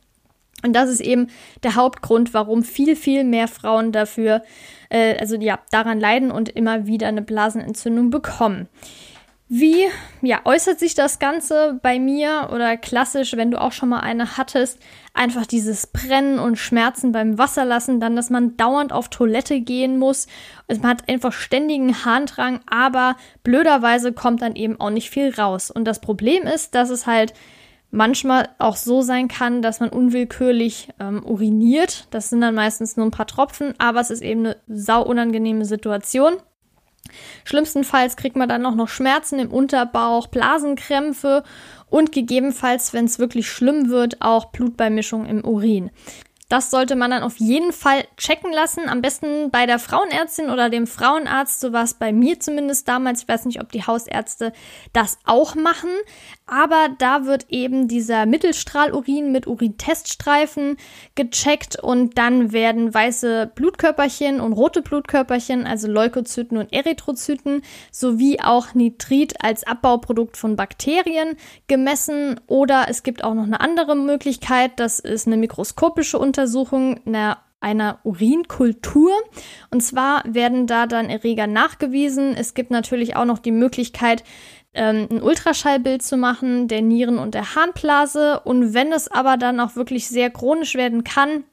Und 0.63 0.73
das 0.73 0.89
ist 0.89 1.01
eben 1.01 1.27
der 1.61 1.75
Hauptgrund, 1.75 2.33
warum 2.33 2.63
viel, 2.63 2.95
viel 2.95 3.23
mehr 3.23 3.47
Frauen 3.47 3.91
dafür, 3.91 4.41
äh, 4.89 5.17
also 5.19 5.35
ja, 5.35 5.59
daran 5.69 5.99
leiden 5.99 6.31
und 6.31 6.49
immer 6.49 6.87
wieder 6.87 7.07
eine 7.07 7.21
Blasenentzündung 7.21 8.09
bekommen. 8.09 8.67
Wie 9.53 9.83
ja, 10.21 10.39
äußert 10.45 10.79
sich 10.79 10.95
das 10.95 11.19
Ganze 11.19 11.77
bei 11.83 11.99
mir 11.99 12.51
oder 12.53 12.77
klassisch, 12.77 13.35
wenn 13.35 13.51
du 13.51 13.59
auch 13.59 13.73
schon 13.73 13.89
mal 13.89 13.99
eine 13.99 14.37
hattest, 14.37 14.79
einfach 15.13 15.45
dieses 15.45 15.87
Brennen 15.87 16.39
und 16.39 16.55
Schmerzen 16.55 17.11
beim 17.11 17.37
Wasserlassen, 17.37 17.99
dann, 17.99 18.15
dass 18.15 18.29
man 18.29 18.55
dauernd 18.55 18.93
auf 18.93 19.09
Toilette 19.09 19.59
gehen 19.59 19.99
muss. 19.99 20.27
Also 20.69 20.81
man 20.81 20.91
hat 20.91 21.09
einfach 21.09 21.33
ständigen 21.33 22.05
Harndrang, 22.05 22.61
aber 22.65 23.17
blöderweise 23.43 24.13
kommt 24.13 24.41
dann 24.41 24.55
eben 24.55 24.79
auch 24.79 24.89
nicht 24.89 25.09
viel 25.09 25.35
raus. 25.35 25.69
Und 25.69 25.83
das 25.83 25.99
Problem 25.99 26.43
ist, 26.43 26.73
dass 26.73 26.89
es 26.89 27.05
halt 27.05 27.33
manchmal 27.89 28.47
auch 28.57 28.77
so 28.77 29.01
sein 29.01 29.27
kann, 29.27 29.61
dass 29.61 29.81
man 29.81 29.89
unwillkürlich 29.89 30.87
ähm, 31.01 31.25
uriniert. 31.25 32.07
Das 32.11 32.29
sind 32.29 32.39
dann 32.39 32.55
meistens 32.55 32.95
nur 32.95 33.05
ein 33.05 33.11
paar 33.11 33.27
Tropfen, 33.27 33.73
aber 33.79 33.99
es 33.99 34.11
ist 34.11 34.21
eben 34.21 34.45
eine 34.45 34.57
sau 34.69 35.03
unangenehme 35.03 35.65
Situation. 35.65 36.37
Schlimmstenfalls 37.43 38.15
kriegt 38.15 38.35
man 38.35 38.49
dann 38.49 38.65
auch 38.65 38.75
noch 38.75 38.87
Schmerzen 38.87 39.39
im 39.39 39.51
Unterbauch, 39.51 40.27
Blasenkrämpfe 40.27 41.43
und 41.89 42.11
gegebenenfalls, 42.11 42.93
wenn 42.93 43.05
es 43.05 43.19
wirklich 43.19 43.49
schlimm 43.49 43.89
wird, 43.89 44.21
auch 44.21 44.45
Blutbeimischung 44.45 45.25
im 45.25 45.43
Urin. 45.43 45.91
Das 46.51 46.69
sollte 46.69 46.97
man 46.97 47.11
dann 47.11 47.23
auf 47.23 47.37
jeden 47.37 47.71
Fall 47.71 48.03
checken 48.17 48.51
lassen. 48.51 48.89
Am 48.89 49.01
besten 49.01 49.51
bei 49.51 49.65
der 49.65 49.79
Frauenärztin 49.79 50.49
oder 50.49 50.69
dem 50.69 50.85
Frauenarzt. 50.85 51.61
So 51.61 51.71
war 51.71 51.83
es 51.83 51.93
bei 51.93 52.11
mir 52.11 52.41
zumindest 52.41 52.89
damals. 52.89 53.21
Ich 53.21 53.29
weiß 53.29 53.45
nicht, 53.45 53.61
ob 53.61 53.71
die 53.71 53.87
Hausärzte 53.87 54.51
das 54.91 55.17
auch 55.23 55.55
machen. 55.55 55.91
Aber 56.45 56.89
da 56.97 57.23
wird 57.23 57.45
eben 57.51 57.87
dieser 57.87 58.25
Mittelstrahlurin 58.25 59.31
mit 59.31 59.47
Urinteststreifen 59.47 60.75
gecheckt 61.15 61.81
und 61.81 62.17
dann 62.17 62.51
werden 62.51 62.93
weiße 62.93 63.49
Blutkörperchen 63.55 64.41
und 64.41 64.51
rote 64.51 64.81
Blutkörperchen, 64.81 65.65
also 65.65 65.87
Leukozyten 65.87 66.57
und 66.57 66.73
Erythrozyten, 66.73 67.61
sowie 67.93 68.41
auch 68.41 68.73
Nitrit 68.73 69.41
als 69.41 69.63
Abbauprodukt 69.63 70.35
von 70.35 70.57
Bakterien 70.57 71.37
gemessen. 71.67 72.41
Oder 72.47 72.87
es 72.89 73.03
gibt 73.03 73.23
auch 73.23 73.35
noch 73.35 73.45
eine 73.45 73.61
andere 73.61 73.95
Möglichkeit. 73.95 74.73
Das 74.75 74.99
ist 74.99 75.27
eine 75.27 75.37
mikroskopische 75.37 76.19
Untersuchung 76.19 76.40
Untersuchung 76.41 76.99
einer 77.05 77.37
einer 77.59 77.99
Urinkultur. 78.03 79.11
Und 79.69 79.81
zwar 79.81 80.23
werden 80.25 80.65
da 80.65 80.87
dann 80.87 81.11
Erreger 81.11 81.45
nachgewiesen. 81.45 82.35
Es 82.35 82.55
gibt 82.55 82.71
natürlich 82.71 83.15
auch 83.15 83.25
noch 83.25 83.37
die 83.37 83.51
Möglichkeit, 83.51 84.23
ähm, 84.73 85.07
ein 85.11 85.21
Ultraschallbild 85.21 86.01
zu 86.01 86.17
machen 86.17 86.67
der 86.67 86.81
Nieren 86.81 87.19
und 87.19 87.35
der 87.35 87.53
Harnblase. 87.53 88.39
Und 88.39 88.73
wenn 88.73 88.91
es 88.91 89.11
aber 89.11 89.37
dann 89.37 89.59
auch 89.59 89.75
wirklich 89.75 90.07
sehr 90.07 90.31
chronisch 90.31 90.73
werden 90.73 91.03
kann, 91.03 91.43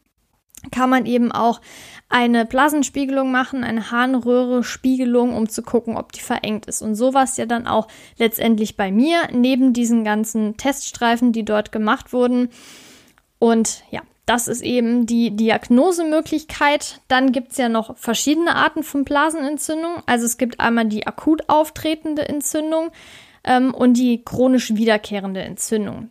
kann 0.71 0.89
man 0.89 1.05
eben 1.05 1.31
auch 1.31 1.61
eine 2.09 2.47
Blasenspiegelung 2.47 3.31
machen, 3.31 3.63
eine 3.63 3.91
Harnröhre-Spiegelung, 3.91 5.37
um 5.37 5.47
zu 5.51 5.63
gucken, 5.63 5.99
ob 5.99 6.13
die 6.13 6.23
verengt 6.23 6.65
ist. 6.65 6.81
Und 6.81 6.95
so 6.95 7.13
war 7.13 7.25
es 7.25 7.37
ja 7.37 7.45
dann 7.45 7.67
auch 7.67 7.87
letztendlich 8.17 8.79
bei 8.79 8.91
mir, 8.91 9.29
neben 9.31 9.75
diesen 9.75 10.05
ganzen 10.05 10.57
Teststreifen, 10.57 11.33
die 11.33 11.45
dort 11.45 11.71
gemacht 11.71 12.15
wurden. 12.15 12.49
Und 13.39 13.83
ja, 13.91 14.01
das 14.29 14.47
ist 14.47 14.61
eben 14.61 15.07
die 15.07 15.31
Diagnosemöglichkeit. 15.35 17.01
Dann 17.09 17.33
gibt 17.33 17.53
es 17.53 17.59
ja 17.59 17.71
noch 17.71 17.97
verschiedene 17.97 18.57
Arten 18.57 18.83
von 18.83 19.05
Blasenentzündung. 19.05 20.03
Also 20.05 20.27
es 20.27 20.37
gibt 20.37 20.61
einmal 20.61 20.85
die 20.85 21.07
akut 21.07 21.49
auftretende 21.49 22.29
Entzündung 22.29 22.91
ähm, 23.45 23.73
und 23.73 23.95
die 23.95 24.23
chronisch 24.23 24.75
wiederkehrende 24.75 25.41
Entzündung. 25.41 26.11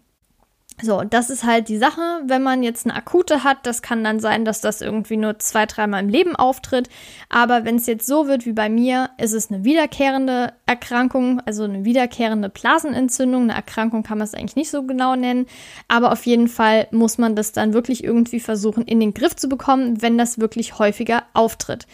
So, 0.79 1.01
das 1.01 1.31
ist 1.31 1.43
halt 1.43 1.69
die 1.69 1.79
Sache, 1.79 2.01
wenn 2.25 2.43
man 2.43 2.61
jetzt 2.61 2.85
eine 2.85 2.95
akute 2.95 3.43
hat, 3.43 3.65
das 3.65 3.81
kann 3.81 4.03
dann 4.03 4.19
sein, 4.19 4.45
dass 4.45 4.61
das 4.61 4.81
irgendwie 4.81 5.17
nur 5.17 5.39
zwei, 5.39 5.65
dreimal 5.65 6.03
im 6.03 6.09
Leben 6.09 6.35
auftritt. 6.35 6.87
Aber 7.29 7.65
wenn 7.65 7.77
es 7.77 7.87
jetzt 7.87 8.05
so 8.05 8.27
wird 8.27 8.45
wie 8.45 8.53
bei 8.53 8.69
mir, 8.69 9.09
ist 9.17 9.33
es 9.33 9.49
eine 9.49 9.63
wiederkehrende 9.63 10.53
Erkrankung, 10.67 11.41
also 11.47 11.63
eine 11.63 11.83
wiederkehrende 11.83 12.49
Blasenentzündung. 12.49 13.43
Eine 13.43 13.55
Erkrankung 13.55 14.03
kann 14.03 14.19
man 14.19 14.25
es 14.25 14.35
eigentlich 14.35 14.55
nicht 14.55 14.69
so 14.69 14.83
genau 14.83 15.15
nennen. 15.15 15.47
Aber 15.87 16.11
auf 16.11 16.27
jeden 16.27 16.47
Fall 16.47 16.87
muss 16.91 17.17
man 17.17 17.35
das 17.35 17.53
dann 17.53 17.73
wirklich 17.73 18.03
irgendwie 18.03 18.39
versuchen, 18.39 18.83
in 18.83 18.99
den 18.99 19.15
Griff 19.15 19.35
zu 19.35 19.49
bekommen, 19.49 20.03
wenn 20.03 20.19
das 20.19 20.37
wirklich 20.37 20.77
häufiger 20.77 21.23
auftritt. 21.33 21.87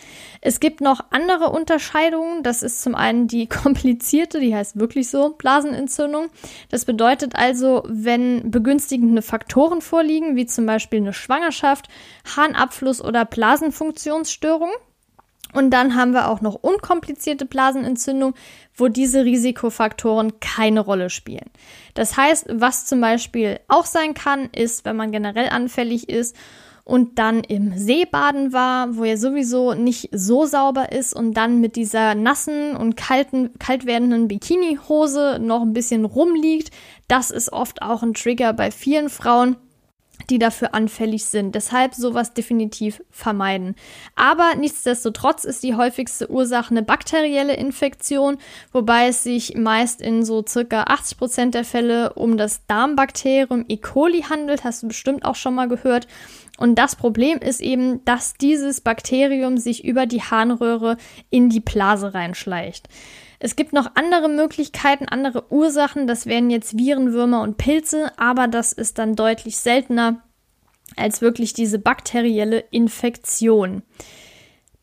Es 0.45 0.59
gibt 0.59 0.81
noch 0.81 0.99
andere 1.09 1.51
Unterscheidungen. 1.51 2.43
Das 2.43 2.63
ist 2.63 2.81
zum 2.81 2.95
einen 2.95 3.27
die 3.27 3.47
komplizierte, 3.63 4.41
die 4.41 4.53
heißt 4.53 4.77
wirklich 4.77 5.09
so, 5.09 5.29
Blasenentzündung. 5.29 6.27
Das 6.69 6.83
bedeutet 6.83 7.35
also, 7.35 7.83
wenn 7.87 8.51
begünstigende 8.51 9.21
Faktoren 9.21 9.79
vorliegen, 9.79 10.35
wie 10.35 10.45
zum 10.45 10.65
Beispiel 10.65 10.99
eine 10.99 11.13
Schwangerschaft, 11.13 11.87
Harnabfluss 12.35 13.01
oder 13.01 13.23
Blasenfunktionsstörung. 13.23 14.69
Und 15.53 15.69
dann 15.69 15.95
haben 15.95 16.11
wir 16.11 16.27
auch 16.27 16.41
noch 16.41 16.55
unkomplizierte 16.55 17.45
Blasenentzündung, 17.45 18.33
wo 18.75 18.89
diese 18.89 19.23
Risikofaktoren 19.23 20.41
keine 20.41 20.81
Rolle 20.81 21.09
spielen. 21.09 21.51
Das 21.93 22.17
heißt, 22.17 22.47
was 22.49 22.85
zum 22.85 22.99
Beispiel 22.99 23.61
auch 23.69 23.85
sein 23.85 24.13
kann, 24.13 24.49
ist, 24.53 24.83
wenn 24.83 24.97
man 24.97 25.13
generell 25.13 25.47
anfällig 25.47 26.09
ist 26.09 26.35
und 26.83 27.17
dann 27.17 27.43
im 27.43 27.77
See 27.77 28.05
baden 28.05 28.51
war, 28.51 28.97
wo 28.97 29.03
er 29.03 29.17
sowieso 29.17 29.73
nicht 29.73 30.09
so 30.11 30.45
sauber 30.45 30.91
ist 30.91 31.15
und 31.15 31.33
dann 31.33 31.61
mit 31.61 31.75
dieser 31.75 32.13
nassen 32.15 32.75
und 32.75 32.97
kalten, 32.97 33.57
kalt 33.57 33.85
werdenden 33.85 34.27
Bikinihose 34.27 35.39
noch 35.41 35.61
ein 35.61 35.73
bisschen 35.73 36.05
rumliegt, 36.05 36.71
das 37.07 37.31
ist 37.31 37.53
oft 37.53 37.81
auch 37.81 38.03
ein 38.03 38.13
Trigger 38.13 38.53
bei 38.53 38.71
vielen 38.71 39.09
Frauen 39.09 39.55
die 40.29 40.39
dafür 40.39 40.73
anfällig 40.73 41.25
sind. 41.25 41.55
Deshalb 41.55 41.93
sowas 41.93 42.33
definitiv 42.33 43.01
vermeiden. 43.11 43.75
Aber 44.15 44.55
nichtsdestotrotz 44.55 45.43
ist 45.43 45.63
die 45.63 45.75
häufigste 45.75 46.29
Ursache 46.29 46.71
eine 46.71 46.83
bakterielle 46.83 47.55
Infektion, 47.55 48.37
wobei 48.71 49.07
es 49.07 49.23
sich 49.23 49.55
meist 49.57 50.01
in 50.01 50.23
so 50.23 50.43
circa 50.47 50.83
80 50.83 51.17
Prozent 51.17 51.55
der 51.55 51.65
Fälle 51.65 52.13
um 52.13 52.37
das 52.37 52.65
Darmbakterium 52.67 53.65
E. 53.67 53.77
coli 53.77 54.21
handelt. 54.21 54.63
Hast 54.63 54.83
du 54.83 54.87
bestimmt 54.87 55.25
auch 55.25 55.35
schon 55.35 55.55
mal 55.55 55.67
gehört. 55.67 56.07
Und 56.63 56.75
das 56.75 56.95
Problem 56.95 57.39
ist 57.39 57.59
eben, 57.59 58.05
dass 58.05 58.35
dieses 58.35 58.79
Bakterium 58.79 59.57
sich 59.57 59.83
über 59.83 60.05
die 60.05 60.21
Harnröhre 60.21 60.95
in 61.29 61.49
die 61.49 61.59
Blase 61.59 62.13
reinschleicht. 62.13 62.87
Es 63.39 63.57
gibt 63.57 63.73
noch 63.73 63.91
andere 63.95 64.29
Möglichkeiten, 64.29 65.05
andere 65.09 65.51
Ursachen. 65.51 66.07
Das 66.07 66.25
wären 66.25 66.49
jetzt 66.49 66.77
Viren, 66.77 67.11
Würmer 67.11 67.41
und 67.41 67.57
Pilze, 67.57 68.17
aber 68.17 68.47
das 68.47 68.71
ist 68.71 68.97
dann 68.97 69.17
deutlich 69.17 69.57
seltener 69.57 70.23
als 70.95 71.19
wirklich 71.19 71.51
diese 71.51 71.79
bakterielle 71.79 72.63
Infektion. 72.71 73.83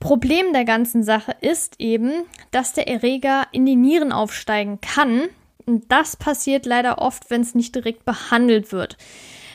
Problem 0.01 0.53
der 0.53 0.67
ganzen 0.67 1.03
Sache 1.03 1.35
ist 1.41 1.77
eben, 1.79 2.13
dass 2.51 2.75
der 2.75 2.89
Erreger 2.89 3.45
in 3.53 3.65
die 3.65 3.77
Nieren 3.77 4.13
aufsteigen 4.13 4.83
kann. 4.83 5.31
Und 5.65 5.91
das 5.91 6.19
passiert 6.19 6.67
leider 6.67 6.99
oft, 6.99 7.31
wenn 7.31 7.41
es 7.41 7.55
nicht 7.55 7.75
direkt 7.75 8.05
behandelt 8.05 8.71
wird. 8.71 8.99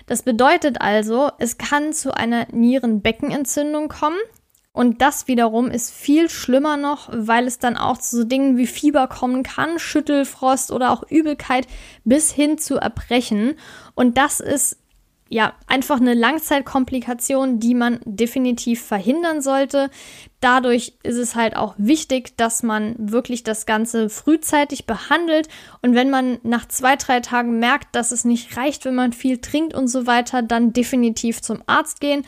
Das 0.06 0.24
bedeutet 0.24 0.82
also, 0.82 1.32
es 1.40 1.58
kann 1.58 1.94
zu 1.94 2.16
einer 2.16 2.48
Nierenbeckenentzündung 2.52 3.90
kommen. 3.90 4.18
Und 4.72 5.02
das 5.02 5.30
wiederum 5.30 5.72
ist 5.72 5.92
viel 5.92 6.30
schlimmer 6.30 6.76
noch, 6.76 7.10
weil 7.14 7.48
es 7.48 7.60
dann 7.60 7.78
auch 7.78 7.98
zu 7.98 8.18
so 8.18 8.24
Dingen 8.26 8.58
wie 8.58 8.68
Fieber 8.68 9.08
kommen 9.08 9.42
kann, 9.42 9.80
Schüttelfrost 9.80 10.72
oder 10.72 10.92
auch 10.92 11.04
Übelkeit 11.10 11.66
bis 12.04 12.32
hin 12.32 12.58
zu 12.58 12.76
Erbrechen. 12.76 13.56
Und 13.94 14.18
das 14.18 14.42
ist 14.42 14.78
ja, 15.28 15.54
einfach 15.66 16.00
eine 16.00 16.14
Langzeitkomplikation, 16.14 17.60
die 17.60 17.74
man 17.74 18.00
definitiv 18.06 18.84
verhindern 18.84 19.42
sollte. 19.42 19.90
Dadurch 20.40 20.94
ist 21.02 21.18
es 21.18 21.36
halt 21.36 21.56
auch 21.56 21.74
wichtig, 21.80 22.38
dass 22.38 22.62
man 22.62 22.96
wirklich 23.00 23.42
das 23.44 23.66
Ganze 23.66 24.10
frühzeitig 24.10 24.86
behandelt. 24.86 25.48
Und 25.82 25.96
wenn 25.96 26.12
man 26.12 26.38
nach 26.44 26.68
zwei, 26.68 26.96
drei 26.96 27.22
Tagen 27.22 27.58
merkt, 27.58 27.96
dass 27.96 28.12
es 28.12 28.24
nicht 28.24 28.56
reicht, 28.56 28.86
wenn 28.86 28.94
man 28.94 29.14
viel 29.14 29.40
trinkt 29.40 29.74
und 29.74 29.88
so 29.88 30.06
weiter, 30.06 30.44
dann 30.44 30.74
definitiv 30.74 31.42
zum 31.42 31.64
Arzt 31.66 32.02
gehen. 32.02 32.24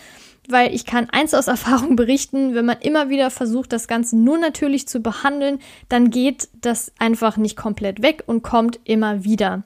Weil 0.49 0.73
ich 0.73 0.85
kann 0.85 1.07
eins 1.11 1.35
aus 1.35 1.47
Erfahrung 1.47 1.95
berichten, 1.95 2.55
wenn 2.55 2.65
man 2.65 2.79
immer 2.79 3.09
wieder 3.09 3.29
versucht, 3.29 3.73
das 3.73 3.87
Ganze 3.87 4.17
nur 4.17 4.39
natürlich 4.39 4.87
zu 4.87 5.01
behandeln, 5.01 5.59
dann 5.87 6.09
geht 6.09 6.49
das 6.61 6.91
einfach 6.97 7.37
nicht 7.37 7.57
komplett 7.57 8.01
weg 8.01 8.23
und 8.25 8.41
kommt 8.41 8.79
immer 8.85 9.23
wieder. 9.23 9.65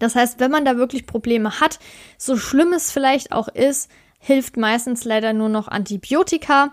Das 0.00 0.16
heißt, 0.16 0.40
wenn 0.40 0.50
man 0.50 0.64
da 0.64 0.76
wirklich 0.76 1.06
Probleme 1.06 1.60
hat, 1.60 1.78
so 2.18 2.36
schlimm 2.36 2.72
es 2.72 2.90
vielleicht 2.90 3.30
auch 3.30 3.46
ist, 3.46 3.88
hilft 4.18 4.56
meistens 4.56 5.04
leider 5.04 5.32
nur 5.32 5.48
noch 5.48 5.68
Antibiotika. 5.68 6.72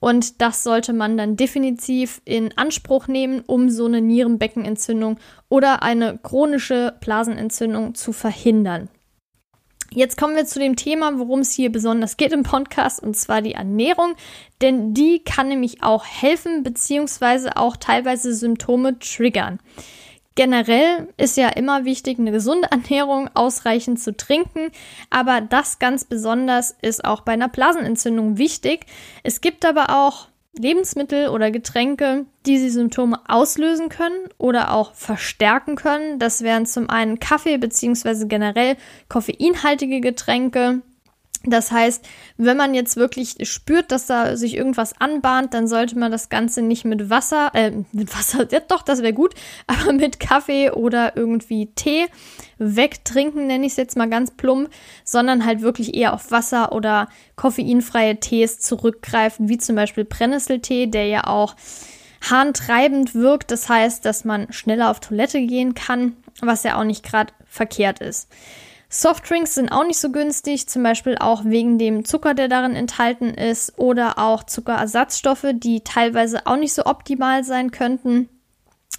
Und 0.00 0.40
das 0.40 0.62
sollte 0.62 0.92
man 0.92 1.16
dann 1.16 1.36
definitiv 1.36 2.22
in 2.24 2.56
Anspruch 2.56 3.08
nehmen, 3.08 3.42
um 3.46 3.68
so 3.68 3.86
eine 3.86 4.00
Nierenbeckenentzündung 4.00 5.18
oder 5.48 5.82
eine 5.82 6.18
chronische 6.18 6.94
Blasenentzündung 7.00 7.96
zu 7.96 8.12
verhindern. 8.12 8.88
Jetzt 9.90 10.18
kommen 10.18 10.36
wir 10.36 10.44
zu 10.44 10.58
dem 10.58 10.76
Thema, 10.76 11.18
worum 11.18 11.40
es 11.40 11.52
hier 11.52 11.72
besonders 11.72 12.18
geht 12.18 12.32
im 12.32 12.42
Podcast, 12.42 13.02
und 13.02 13.16
zwar 13.16 13.40
die 13.40 13.54
Ernährung. 13.54 14.14
Denn 14.60 14.92
die 14.92 15.24
kann 15.24 15.48
nämlich 15.48 15.82
auch 15.82 16.04
helfen, 16.04 16.62
beziehungsweise 16.62 17.56
auch 17.56 17.76
teilweise 17.76 18.34
Symptome 18.34 18.98
triggern. 18.98 19.58
Generell 20.38 21.08
ist 21.16 21.36
ja 21.36 21.48
immer 21.48 21.84
wichtig, 21.84 22.20
eine 22.20 22.30
gesunde 22.30 22.68
Ernährung 22.70 23.28
ausreichend 23.34 23.98
zu 23.98 24.16
trinken, 24.16 24.70
aber 25.10 25.40
das 25.40 25.80
ganz 25.80 26.04
besonders 26.04 26.76
ist 26.80 27.04
auch 27.04 27.22
bei 27.22 27.32
einer 27.32 27.48
Blasenentzündung 27.48 28.38
wichtig. 28.38 28.86
Es 29.24 29.40
gibt 29.40 29.64
aber 29.64 29.90
auch 29.90 30.28
Lebensmittel 30.56 31.30
oder 31.30 31.50
Getränke, 31.50 32.26
die 32.46 32.58
die 32.58 32.70
Symptome 32.70 33.18
auslösen 33.26 33.88
können 33.88 34.28
oder 34.38 34.74
auch 34.74 34.94
verstärken 34.94 35.74
können. 35.74 36.20
Das 36.20 36.42
wären 36.42 36.66
zum 36.66 36.88
einen 36.88 37.18
Kaffee 37.18 37.58
bzw. 37.58 38.26
generell 38.26 38.76
koffeinhaltige 39.08 40.00
Getränke, 40.00 40.82
das 41.44 41.70
heißt, 41.70 42.04
wenn 42.36 42.56
man 42.56 42.74
jetzt 42.74 42.96
wirklich 42.96 43.36
spürt, 43.48 43.92
dass 43.92 44.06
da 44.06 44.36
sich 44.36 44.56
irgendwas 44.56 45.00
anbahnt, 45.00 45.54
dann 45.54 45.68
sollte 45.68 45.98
man 45.98 46.10
das 46.10 46.28
Ganze 46.28 46.62
nicht 46.62 46.84
mit 46.84 47.10
Wasser, 47.10 47.50
äh, 47.54 47.70
mit 47.92 48.14
Wasser, 48.16 48.46
ja 48.50 48.60
doch, 48.60 48.82
das 48.82 49.02
wäre 49.02 49.12
gut, 49.12 49.34
aber 49.66 49.92
mit 49.92 50.18
Kaffee 50.18 50.70
oder 50.70 51.16
irgendwie 51.16 51.66
Tee 51.74 52.06
wegtrinken, 52.58 53.46
nenne 53.46 53.66
ich 53.66 53.72
es 53.72 53.76
jetzt 53.76 53.96
mal 53.96 54.10
ganz 54.10 54.32
plump, 54.32 54.70
sondern 55.04 55.44
halt 55.44 55.62
wirklich 55.62 55.94
eher 55.94 56.12
auf 56.12 56.30
Wasser 56.30 56.72
oder 56.72 57.08
koffeinfreie 57.36 58.18
Tees 58.18 58.58
zurückgreifen, 58.58 59.48
wie 59.48 59.58
zum 59.58 59.76
Beispiel 59.76 60.04
Brennnesseltee, 60.04 60.86
der 60.86 61.06
ja 61.06 61.26
auch 61.28 61.54
harntreibend 62.28 63.14
wirkt. 63.14 63.52
Das 63.52 63.68
heißt, 63.68 64.04
dass 64.04 64.24
man 64.24 64.52
schneller 64.52 64.90
auf 64.90 64.98
Toilette 64.98 65.40
gehen 65.46 65.74
kann, 65.74 66.16
was 66.40 66.64
ja 66.64 66.78
auch 66.80 66.84
nicht 66.84 67.04
gerade 67.04 67.32
verkehrt 67.46 68.00
ist. 68.00 68.28
Softdrinks 68.90 69.54
sind 69.54 69.70
auch 69.70 69.84
nicht 69.84 69.98
so 69.98 70.10
günstig, 70.10 70.66
zum 70.68 70.82
Beispiel 70.82 71.18
auch 71.18 71.44
wegen 71.44 71.78
dem 71.78 72.04
Zucker, 72.06 72.32
der 72.32 72.48
darin 72.48 72.74
enthalten 72.74 73.34
ist, 73.34 73.78
oder 73.78 74.18
auch 74.18 74.44
Zuckerersatzstoffe, 74.44 75.46
die 75.52 75.82
teilweise 75.82 76.46
auch 76.46 76.56
nicht 76.56 76.72
so 76.72 76.86
optimal 76.86 77.44
sein 77.44 77.70
könnten. 77.70 78.30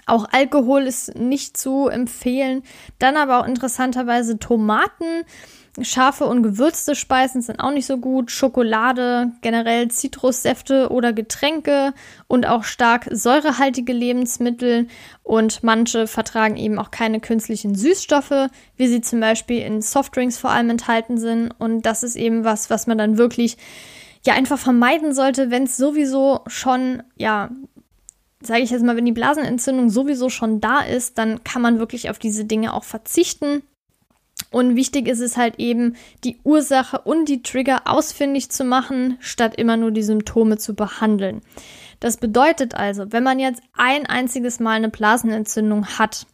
Auch 0.06 0.28
Alkohol 0.32 0.84
ist 0.84 1.16
nicht 1.16 1.58
zu 1.58 1.88
empfehlen. 1.88 2.64
Dann 3.00 3.18
aber 3.18 3.40
auch 3.40 3.48
interessanterweise 3.48 4.40
Tomaten 4.40 5.24
Scharfe 5.84 6.26
und 6.26 6.44
gewürzte 6.44 6.96
Speisen 6.96 7.42
sind 7.42 7.60
auch 7.60 7.72
nicht 7.72 7.86
so 7.86 7.98
gut. 7.98 8.32
Schokolade, 8.32 9.32
generell 9.42 9.90
Zitrussäfte 9.90 10.90
oder 10.90 11.14
Getränke 11.14 11.94
und 12.28 12.48
auch 12.48 12.64
stark 12.64 13.08
säurehaltige 13.12 13.94
Lebensmittel. 13.94 14.88
Und 15.24 15.64
manche 15.64 16.08
vertragen 16.08 16.58
eben 16.58 16.80
auch 16.80 16.92
keine 16.92 17.20
künstlichen 17.20 17.76
Süßstoffe, 17.76 18.50
wie 18.76 18.88
sie 18.88 19.02
zum 19.02 19.20
Beispiel 19.20 19.62
in 19.62 19.82
Softdrinks 19.82 20.38
vor 20.38 20.52
allem 20.52 20.70
enthalten 20.70 21.18
sind. 21.18 21.52
Und 21.58 21.86
das 21.86 22.04
ist 22.04 22.16
eben 22.16 22.44
was, 22.44 22.70
was 22.70 22.88
man 22.88 22.98
dann 22.98 23.18
wirklich 23.18 23.58
ja 24.26 24.34
einfach 24.34 24.60
vermeiden 24.60 25.14
sollte, 25.14 25.50
wenn 25.50 25.64
es 25.64 25.78
sowieso 25.78 26.42
schon 26.48 27.04
ja 27.16 27.50
sage 28.42 28.62
ich 28.62 28.70
jetzt 28.70 28.84
mal, 28.84 28.96
wenn 28.96 29.06
die 29.06 29.12
Blasenentzündung 29.12 29.90
sowieso 29.90 30.30
schon 30.30 30.62
da 30.62 30.82
ist, 30.82 31.18
dann 31.18 31.44
kann 31.44 31.62
man 31.62 31.80
wirklich 31.80 32.10
auf 32.10 32.20
diese 32.20 32.46
Dinge 32.46 32.74
auch 32.74 32.84
verzichten. 32.84 33.64
Und 34.52 34.76
wichtig 34.76 35.08
ist 35.08 35.20
es 35.20 35.38
halt 35.38 35.60
eben, 35.60 35.96
die 36.24 36.40
Ursache 36.44 37.00
und 37.00 37.30
die 37.30 37.44
Trigger 37.44 37.82
ausfindig 37.86 38.50
zu 38.50 38.64
machen, 38.64 39.18
statt 39.20 39.56
immer 39.56 39.78
nur 39.78 39.92
die 39.92 40.04
Symptome 40.04 40.58
zu 40.58 40.74
behandeln. 40.74 41.42
Das 42.00 42.18
bedeutet 42.18 42.76
also, 42.76 43.12
wenn 43.12 43.24
man 43.24 43.40
jetzt 43.40 43.62
ein 43.74 44.06
einziges 44.06 44.60
Mal 44.60 44.78
eine 44.78 44.90
Blasenentzündung 44.90 45.86
hat, 45.86 46.26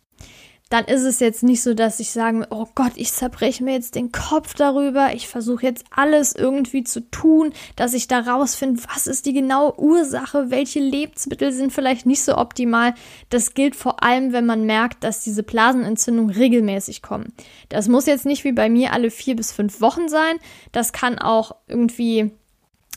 dann 0.69 0.85
ist 0.85 1.03
es 1.03 1.19
jetzt 1.19 1.43
nicht 1.43 1.61
so, 1.61 1.75
dass 1.75 1.99
ich 1.99 2.09
sage, 2.09 2.47
oh 2.49 2.65
Gott, 2.73 2.93
ich 2.95 3.11
zerbreche 3.13 3.63
mir 3.63 3.73
jetzt 3.73 3.93
den 3.93 4.11
Kopf 4.11 4.55
darüber, 4.55 5.13
ich 5.13 5.27
versuche 5.27 5.63
jetzt 5.63 5.85
alles 5.91 6.33
irgendwie 6.33 6.83
zu 6.83 7.01
tun, 7.11 7.53
dass 7.75 7.93
ich 7.93 8.07
da 8.07 8.21
rausfinde, 8.21 8.81
was 8.93 9.05
ist 9.05 9.27
die 9.27 9.33
genaue 9.33 9.79
Ursache, 9.79 10.49
welche 10.49 10.79
Lebensmittel 10.79 11.51
sind 11.51 11.71
vielleicht 11.71 12.07
nicht 12.07 12.23
so 12.23 12.35
optimal. 12.37 12.95
Das 13.29 13.53
gilt 13.53 13.75
vor 13.75 14.03
allem, 14.03 14.33
wenn 14.33 14.47
man 14.47 14.65
merkt, 14.65 15.03
dass 15.03 15.21
diese 15.21 15.43
Blasenentzündungen 15.43 16.35
regelmäßig 16.35 17.03
kommen. 17.03 17.33
Das 17.69 17.87
muss 17.87 18.07
jetzt 18.07 18.25
nicht 18.25 18.43
wie 18.43 18.53
bei 18.53 18.67
mir 18.67 18.91
alle 18.93 19.11
vier 19.11 19.35
bis 19.35 19.51
fünf 19.51 19.81
Wochen 19.81 20.09
sein, 20.09 20.37
das 20.71 20.93
kann 20.93 21.19
auch 21.19 21.55
irgendwie 21.67 22.31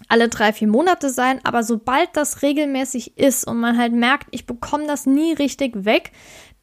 alle 0.09 0.29
drei, 0.29 0.53
vier 0.53 0.69
Monate 0.69 1.11
sein, 1.11 1.41
aber 1.45 1.65
sobald 1.65 2.11
das 2.15 2.43
regelmäßig 2.43 3.19
ist 3.19 3.47
und 3.47 3.59
man 3.59 3.77
halt 3.77 3.93
merkt, 3.93 4.29
ich 4.31 4.47
bekomme 4.47 4.87
das 4.87 5.07
nie 5.07 5.33
richtig 5.33 5.85
weg, 5.85 6.13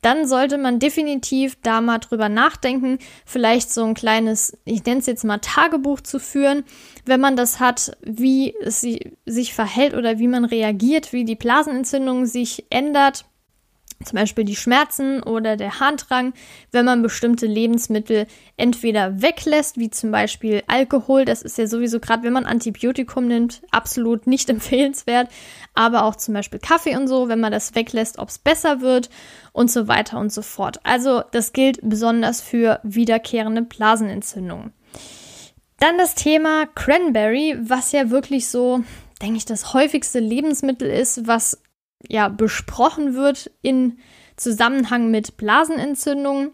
dann 0.05 0.27
sollte 0.27 0.59
man 0.59 0.77
definitiv 0.77 1.57
da 1.63 1.81
mal 1.81 1.97
drüber 1.97 2.29
nachdenken, 2.29 2.99
vielleicht 3.25 3.73
so 3.73 3.83
ein 3.83 3.95
kleines, 3.95 4.55
ich 4.63 4.85
nenne 4.85 4.99
es 4.99 5.07
jetzt 5.07 5.23
mal 5.23 5.39
Tagebuch 5.39 6.01
zu 6.01 6.19
führen, 6.19 6.63
wenn 7.05 7.19
man 7.19 7.35
das 7.35 7.59
hat, 7.59 7.97
wie 8.03 8.55
es 8.61 8.85
sich 9.25 9.53
verhält 9.55 9.95
oder 9.95 10.19
wie 10.19 10.27
man 10.27 10.45
reagiert, 10.45 11.11
wie 11.11 11.25
die 11.25 11.35
Blasenentzündung 11.35 12.27
sich 12.27 12.65
ändert 12.69 13.25
zum 14.03 14.17
Beispiel 14.17 14.43
die 14.43 14.55
Schmerzen 14.55 15.23
oder 15.23 15.55
der 15.55 15.79
Harndrang, 15.79 16.33
wenn 16.71 16.85
man 16.85 17.01
bestimmte 17.01 17.45
Lebensmittel 17.45 18.27
entweder 18.57 19.21
weglässt, 19.21 19.77
wie 19.77 19.89
zum 19.89 20.11
Beispiel 20.11 20.63
Alkohol, 20.67 21.25
das 21.25 21.41
ist 21.41 21.57
ja 21.57 21.65
sowieso 21.65 21.99
gerade, 21.99 22.23
wenn 22.23 22.33
man 22.33 22.45
Antibiotikum 22.45 23.27
nimmt, 23.27 23.61
absolut 23.71 24.27
nicht 24.27 24.49
empfehlenswert, 24.55 25.29
aber 25.73 26.03
auch 26.03 26.15
zum 26.15 26.33
Beispiel 26.33 26.59
Kaffee 26.59 26.95
und 26.97 27.07
so, 27.07 27.29
wenn 27.29 27.39
man 27.39 27.51
das 27.51 27.75
weglässt, 27.75 28.19
ob 28.19 28.29
es 28.29 28.37
besser 28.37 28.81
wird 28.81 29.09
und 29.53 29.71
so 29.71 29.87
weiter 29.87 30.19
und 30.19 30.31
so 30.31 30.41
fort. 30.41 30.79
Also 30.83 31.23
das 31.31 31.53
gilt 31.53 31.79
besonders 31.81 32.41
für 32.41 32.79
wiederkehrende 32.83 33.61
Blasenentzündungen. 33.61 34.73
Dann 35.79 35.97
das 35.97 36.15
Thema 36.15 36.65
Cranberry, 36.67 37.57
was 37.61 37.91
ja 37.91 38.09
wirklich 38.09 38.47
so, 38.47 38.83
denke 39.21 39.37
ich, 39.37 39.45
das 39.45 39.73
häufigste 39.73 40.19
Lebensmittel 40.19 40.89
ist, 40.89 41.27
was 41.27 41.61
ja 42.09 42.29
besprochen 42.29 43.15
wird 43.15 43.51
in 43.61 43.99
Zusammenhang 44.37 45.11
mit 45.11 45.37
Blasenentzündungen. 45.37 46.51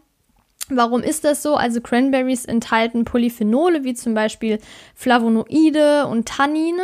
Warum 0.70 1.01
ist 1.01 1.25
das 1.25 1.43
so? 1.43 1.55
Also 1.55 1.81
Cranberries 1.81 2.46
enthalten 2.46 3.03
Polyphenole 3.03 3.84
wie 3.84 3.93
zum 3.93 4.13
Beispiel 4.13 4.60
Flavonoide 4.96 6.08
und 6.08 6.27
Tannine 6.27 6.84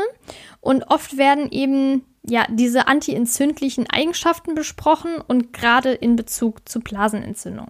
und 0.59 0.83
oft 0.89 1.17
werden 1.17 1.49
eben 1.51 2.03
ja 2.23 2.45
diese 2.49 2.87
antientzündlichen 2.87 3.89
Eigenschaften 3.89 4.55
besprochen 4.55 5.11
und 5.27 5.53
gerade 5.53 5.93
in 5.93 6.15
Bezug 6.15 6.67
zu 6.67 6.81
Blasenentzündung. 6.81 7.67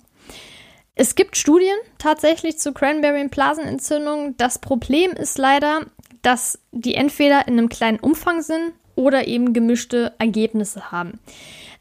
Es 0.96 1.14
gibt 1.14 1.38
Studien 1.38 1.78
tatsächlich 2.00 2.58
zu 2.58 2.74
Cranberry 2.74 3.22
und 3.22 3.30
Blasenentzündung. 3.30 4.36
Das 4.38 4.58
Problem 4.58 5.12
ist 5.12 5.38
leider, 5.38 5.86
dass 6.24 6.60
die 6.72 6.96
entweder 6.96 7.48
in 7.48 7.54
einem 7.54 7.70
kleinen 7.70 8.00
Umfang 8.00 8.42
sind 8.42 8.74
oder 8.98 9.28
eben 9.28 9.54
gemischte 9.54 10.14
Ergebnisse 10.20 10.92
haben. 10.92 11.20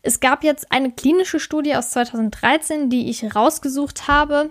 Es 0.03 0.21
gab 0.21 0.45
jetzt 0.45 0.71
eine 0.71 0.93
klinische 0.93 1.41
Studie 1.41 1.75
aus 1.75 1.91
2013, 1.91 2.91
die 2.91 3.11
ich 3.11 3.35
rausgesucht 3.35 4.07
habe. 4.07 4.51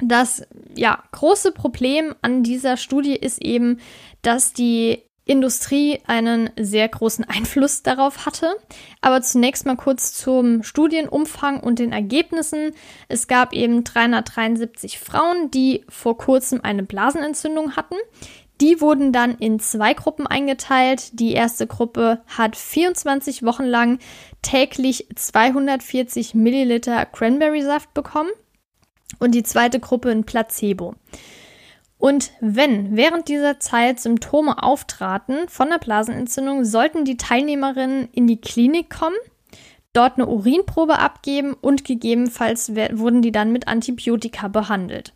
Das 0.00 0.44
ja, 0.74 1.02
große 1.12 1.52
Problem 1.52 2.14
an 2.22 2.42
dieser 2.42 2.76
Studie 2.76 3.14
ist 3.14 3.40
eben, 3.40 3.78
dass 4.22 4.52
die 4.52 5.02
Industrie 5.24 6.00
einen 6.06 6.50
sehr 6.58 6.88
großen 6.88 7.24
Einfluss 7.24 7.82
darauf 7.82 8.26
hatte. 8.26 8.50
Aber 9.00 9.22
zunächst 9.22 9.66
mal 9.66 9.76
kurz 9.76 10.14
zum 10.14 10.62
Studienumfang 10.64 11.60
und 11.60 11.78
den 11.78 11.92
Ergebnissen. 11.92 12.72
Es 13.08 13.28
gab 13.28 13.52
eben 13.52 13.84
373 13.84 14.98
Frauen, 14.98 15.50
die 15.50 15.84
vor 15.88 16.18
kurzem 16.18 16.60
eine 16.62 16.82
Blasenentzündung 16.82 17.76
hatten. 17.76 17.94
Die 18.62 18.80
wurden 18.80 19.12
dann 19.12 19.34
in 19.38 19.58
zwei 19.58 19.92
Gruppen 19.92 20.28
eingeteilt. 20.28 21.18
Die 21.18 21.32
erste 21.32 21.66
Gruppe 21.66 22.22
hat 22.28 22.54
24 22.54 23.42
Wochen 23.42 23.64
lang 23.64 23.98
täglich 24.40 25.08
240 25.16 26.34
Milliliter 26.34 27.04
Cranberry-Saft 27.06 27.92
bekommen 27.92 28.30
und 29.18 29.34
die 29.34 29.42
zweite 29.42 29.80
Gruppe 29.80 30.12
ein 30.12 30.22
Placebo. 30.22 30.94
Und 31.98 32.30
wenn 32.40 32.96
während 32.96 33.26
dieser 33.26 33.58
Zeit 33.58 33.98
Symptome 33.98 34.62
auftraten 34.62 35.48
von 35.48 35.68
der 35.68 35.78
Blasenentzündung, 35.78 36.64
sollten 36.64 37.04
die 37.04 37.16
Teilnehmerinnen 37.16 38.10
in 38.12 38.28
die 38.28 38.40
Klinik 38.40 38.90
kommen, 38.90 39.16
dort 39.92 40.18
eine 40.18 40.28
Urinprobe 40.28 41.00
abgeben 41.00 41.54
und 41.60 41.84
gegebenenfalls 41.84 42.72
wurden 42.76 43.22
die 43.22 43.32
dann 43.32 43.50
mit 43.50 43.66
Antibiotika 43.66 44.46
behandelt. 44.46 45.14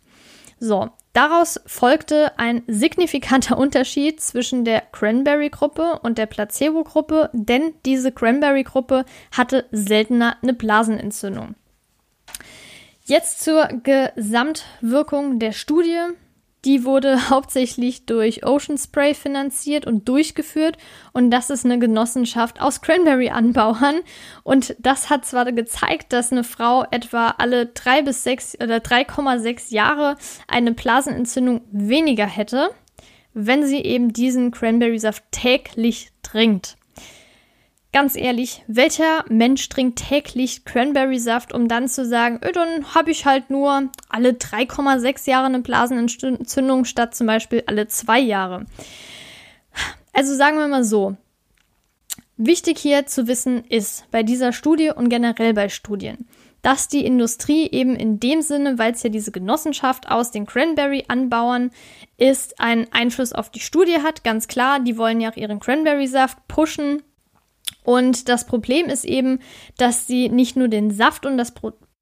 So, 0.59 0.89
Daraus 1.13 1.59
folgte 1.65 2.37
ein 2.37 2.63
signifikanter 2.67 3.57
Unterschied 3.59 4.21
zwischen 4.21 4.65
der 4.65 4.81
Cranberry-Gruppe 4.91 5.99
und 6.03 6.17
der 6.17 6.25
Placebo-Gruppe, 6.25 7.29
denn 7.33 7.73
diese 7.85 8.11
Cranberry-Gruppe 8.11 9.05
hatte 9.31 9.65
seltener 9.71 10.37
eine 10.41 10.53
Blasenentzündung. 10.53 11.55
Jetzt 13.05 13.41
zur 13.41 13.67
Gesamtwirkung 13.83 15.39
der 15.39 15.53
Studie. 15.53 15.97
Die 16.65 16.83
wurde 16.83 17.29
hauptsächlich 17.29 18.05
durch 18.05 18.45
Ocean 18.45 18.77
Spray 18.77 19.13
finanziert 19.13 19.85
und 19.85 20.07
durchgeführt. 20.07 20.77
Und 21.13 21.31
das 21.31 21.49
ist 21.49 21.65
eine 21.65 21.79
Genossenschaft 21.79 22.61
aus 22.61 22.81
Cranberry-Anbauern. 22.81 24.01
Und 24.43 24.75
das 24.79 25.09
hat 25.09 25.25
zwar 25.25 25.51
gezeigt, 25.51 26.13
dass 26.13 26.31
eine 26.31 26.43
Frau 26.43 26.85
etwa 26.91 27.35
alle 27.37 27.67
drei 27.67 28.01
bis 28.01 28.23
sechs 28.23 28.55
oder 28.55 28.77
3,6 28.77 29.73
Jahre 29.73 30.17
eine 30.47 30.73
Blasenentzündung 30.73 31.61
weniger 31.71 32.25
hätte, 32.25 32.69
wenn 33.33 33.65
sie 33.65 33.81
eben 33.81 34.13
diesen 34.13 34.51
Cranberry-Saft 34.51 35.23
täglich 35.31 36.11
trinkt 36.23 36.77
ganz 37.97 38.15
ehrlich, 38.15 38.63
welcher 38.67 39.25
Mensch 39.27 39.69
trinkt 39.69 39.97
täglich 40.07 40.65
Cranberry-Saft, 40.65 41.51
um 41.51 41.67
dann 41.67 41.87
zu 41.87 42.05
sagen, 42.05 42.39
dann 42.53 42.93
habe 42.93 43.09
ich 43.09 43.25
halt 43.25 43.49
nur 43.49 43.89
alle 44.07 44.33
3,6 44.33 45.27
Jahre 45.27 45.47
eine 45.47 45.61
Blasenentzündung 45.61 46.85
statt 46.85 47.15
zum 47.15 47.25
Beispiel 47.25 47.63
alle 47.65 47.87
zwei 47.87 48.19
Jahre. 48.19 48.67
Also 50.13 50.35
sagen 50.35 50.59
wir 50.59 50.67
mal 50.67 50.83
so. 50.83 51.17
Wichtig 52.35 52.77
hier 52.77 53.07
zu 53.07 53.27
wissen 53.27 53.65
ist 53.65 54.05
bei 54.11 54.21
dieser 54.21 54.53
Studie 54.53 54.91
und 54.95 55.09
generell 55.09 55.55
bei 55.55 55.67
Studien, 55.67 56.27
dass 56.61 56.87
die 56.87 57.03
Industrie 57.03 57.67
eben 57.71 57.95
in 57.95 58.19
dem 58.19 58.43
Sinne, 58.43 58.77
weil 58.77 58.93
es 58.93 59.01
ja 59.01 59.09
diese 59.09 59.31
Genossenschaft 59.31 60.07
aus 60.07 60.29
den 60.29 60.45
Cranberry-Anbauern 60.45 61.71
ist, 62.17 62.59
einen 62.59 62.85
Einfluss 62.93 63.33
auf 63.33 63.49
die 63.49 63.59
Studie 63.59 64.03
hat. 64.03 64.23
Ganz 64.23 64.47
klar, 64.47 64.81
die 64.81 64.99
wollen 64.99 65.19
ja 65.19 65.31
auch 65.31 65.35
ihren 65.35 65.59
Cranberry-Saft 65.59 66.47
pushen 66.47 67.01
und 67.87 68.27
das 68.27 68.45
Problem 68.45 68.87
ist 68.87 69.05
eben, 69.05 69.39
dass 69.77 70.07
sie 70.07 70.27
nicht 70.27 70.57
nur 70.57 70.67
den 70.67 70.91
Saft 70.91 71.25
und 71.25 71.37
das 71.37 71.53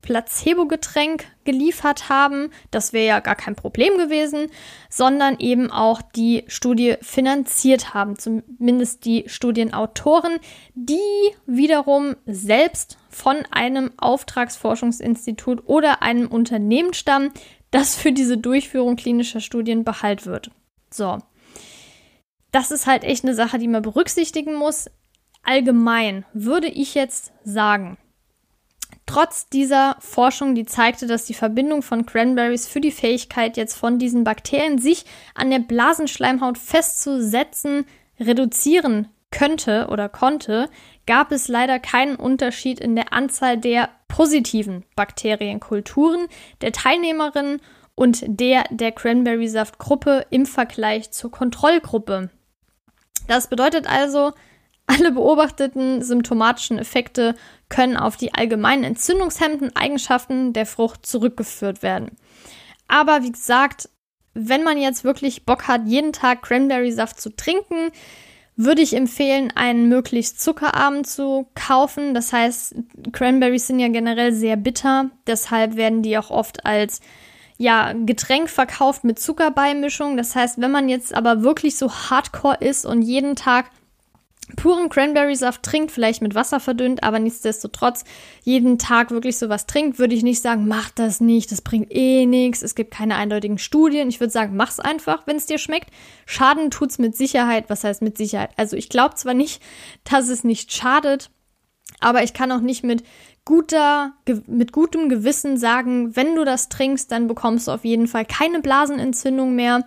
Placebo-Getränk 0.01 1.25
geliefert 1.43 2.09
haben, 2.09 2.49
das 2.71 2.91
wäre 2.91 3.05
ja 3.05 3.19
gar 3.19 3.35
kein 3.35 3.55
Problem 3.55 3.95
gewesen, 3.99 4.47
sondern 4.89 5.37
eben 5.37 5.69
auch 5.69 6.01
die 6.01 6.43
Studie 6.47 6.95
finanziert 7.03 7.93
haben, 7.93 8.17
zumindest 8.17 9.05
die 9.05 9.25
Studienautoren, 9.27 10.39
die 10.73 10.97
wiederum 11.45 12.15
selbst 12.25 12.97
von 13.07 13.37
einem 13.51 13.91
Auftragsforschungsinstitut 13.97 15.67
oder 15.67 16.01
einem 16.01 16.29
Unternehmen 16.29 16.95
stammen, 16.95 17.29
das 17.69 17.95
für 17.95 18.11
diese 18.11 18.39
Durchführung 18.39 18.95
klinischer 18.95 19.39
Studien 19.39 19.83
behalt 19.83 20.25
wird. 20.25 20.49
So. 20.89 21.19
Das 22.51 22.71
ist 22.71 22.87
halt 22.87 23.03
echt 23.03 23.23
eine 23.23 23.35
Sache, 23.35 23.59
die 23.59 23.67
man 23.67 23.83
berücksichtigen 23.83 24.55
muss 24.55 24.89
allgemein 25.45 26.25
würde 26.33 26.67
ich 26.67 26.95
jetzt 26.95 27.31
sagen, 27.43 27.97
trotz 29.05 29.47
dieser 29.49 29.97
Forschung, 29.99 30.55
die 30.55 30.65
zeigte, 30.65 31.07
dass 31.07 31.25
die 31.25 31.33
Verbindung 31.33 31.81
von 31.81 32.05
Cranberries 32.05 32.67
für 32.67 32.81
die 32.81 32.91
Fähigkeit 32.91 33.57
jetzt 33.57 33.75
von 33.75 33.99
diesen 33.99 34.23
Bakterien, 34.23 34.77
sich 34.77 35.05
an 35.33 35.49
der 35.49 35.59
Blasenschleimhaut 35.59 36.57
festzusetzen, 36.57 37.85
reduzieren 38.19 39.09
könnte 39.31 39.87
oder 39.89 40.09
konnte, 40.09 40.69
gab 41.05 41.31
es 41.31 41.47
leider 41.47 41.79
keinen 41.79 42.15
Unterschied 42.15 42.79
in 42.79 42.95
der 42.95 43.13
Anzahl 43.13 43.57
der 43.57 43.89
positiven 44.07 44.85
Bakterienkulturen 44.95 46.27
der 46.61 46.71
Teilnehmerinnen 46.71 47.61
und 47.95 48.23
der 48.25 48.63
der 48.69 48.91
Cranberry-Saftgruppe 48.91 50.25
im 50.29 50.45
Vergleich 50.45 51.11
zur 51.11 51.31
Kontrollgruppe. 51.31 52.29
Das 53.27 53.47
bedeutet 53.47 53.87
also, 53.87 54.33
alle 54.87 55.11
beobachteten 55.11 56.01
symptomatischen 56.01 56.77
Effekte 56.77 57.35
können 57.69 57.97
auf 57.97 58.17
die 58.17 58.33
allgemeinen 58.33 58.83
entzündungshemmenden 58.83 59.75
Eigenschaften 59.75 60.53
der 60.53 60.65
Frucht 60.65 61.05
zurückgeführt 61.05 61.81
werden. 61.81 62.11
Aber 62.87 63.23
wie 63.23 63.31
gesagt, 63.31 63.89
wenn 64.33 64.63
man 64.63 64.77
jetzt 64.77 65.03
wirklich 65.03 65.45
Bock 65.45 65.67
hat, 65.67 65.87
jeden 65.87 66.13
Tag 66.13 66.43
Cranberry-Saft 66.43 67.19
zu 67.19 67.35
trinken, 67.35 67.91
würde 68.57 68.81
ich 68.81 68.95
empfehlen, 68.95 69.51
einen 69.55 69.89
möglichst 69.89 70.41
zuckerarmen 70.41 71.03
zu 71.03 71.47
kaufen. 71.55 72.13
Das 72.13 72.31
heißt, 72.31 72.75
Cranberries 73.11 73.67
sind 73.67 73.79
ja 73.79 73.89
generell 73.89 74.33
sehr 74.33 74.55
bitter, 74.55 75.09
deshalb 75.27 75.75
werden 75.75 76.03
die 76.03 76.17
auch 76.17 76.29
oft 76.29 76.65
als 76.65 77.01
ja, 77.57 77.93
Getränk 77.93 78.49
verkauft 78.49 79.03
mit 79.03 79.19
Zuckerbeimischung. 79.19 80.17
Das 80.17 80.35
heißt, 80.35 80.59
wenn 80.59 80.71
man 80.71 80.89
jetzt 80.89 81.13
aber 81.13 81.43
wirklich 81.43 81.77
so 81.77 81.91
hardcore 81.91 82.57
ist 82.59 82.85
und 82.85 83.01
jeden 83.01 83.35
Tag 83.35 83.71
puren 84.55 84.89
Cranberry-Saft 84.89 85.63
trinkt, 85.63 85.91
vielleicht 85.91 86.21
mit 86.21 86.35
Wasser 86.35 86.59
verdünnt, 86.59 87.03
aber 87.03 87.19
nichtsdestotrotz 87.19 88.03
jeden 88.43 88.77
Tag 88.77 89.09
wirklich 89.09 89.37
sowas 89.37 89.65
trinkt, 89.65 89.97
würde 89.97 90.13
ich 90.13 90.21
nicht 90.21 90.41
sagen, 90.41 90.67
mach 90.67 90.91
das 90.91 91.19
nicht, 91.19 91.51
das 91.51 91.61
bringt 91.61 91.91
eh 91.91 92.25
nichts, 92.25 92.61
es 92.61 92.75
gibt 92.75 92.91
keine 92.91 93.15
eindeutigen 93.15 93.57
Studien. 93.57 94.07
Ich 94.07 94.19
würde 94.19 94.31
sagen, 94.31 94.55
mach's 94.55 94.79
einfach, 94.79 95.25
wenn 95.25 95.37
es 95.37 95.47
dir 95.47 95.57
schmeckt. 95.57 95.89
Schaden 96.27 96.69
tut's 96.69 96.99
mit 96.99 97.15
Sicherheit. 97.15 97.65
Was 97.69 97.83
heißt 97.83 98.03
mit 98.03 98.17
Sicherheit? 98.17 98.51
Also 98.55 98.75
ich 98.77 98.89
glaube 98.89 99.15
zwar 99.15 99.33
nicht, 99.33 99.61
dass 100.03 100.29
es 100.29 100.43
nicht 100.43 100.71
schadet, 100.71 101.31
Aber 101.99 102.23
ich 102.23 102.33
kann 102.33 102.51
auch 102.51 102.61
nicht 102.61 102.83
mit 102.83 103.03
guter, 103.45 104.13
mit 104.47 104.71
gutem 104.71 105.07
Gewissen 105.07 105.57
sagen, 105.57 106.15
wenn 106.15 106.35
du 106.35 106.43
das 106.45 106.67
trinkst, 106.67 107.11
dann 107.11 107.27
bekommst 107.27 107.67
du 107.67 107.71
auf 107.71 107.85
jeden 107.85 108.07
Fall 108.07 108.25
keine 108.25 108.59
Blasenentzündung 108.59 109.55
mehr. 109.55 109.85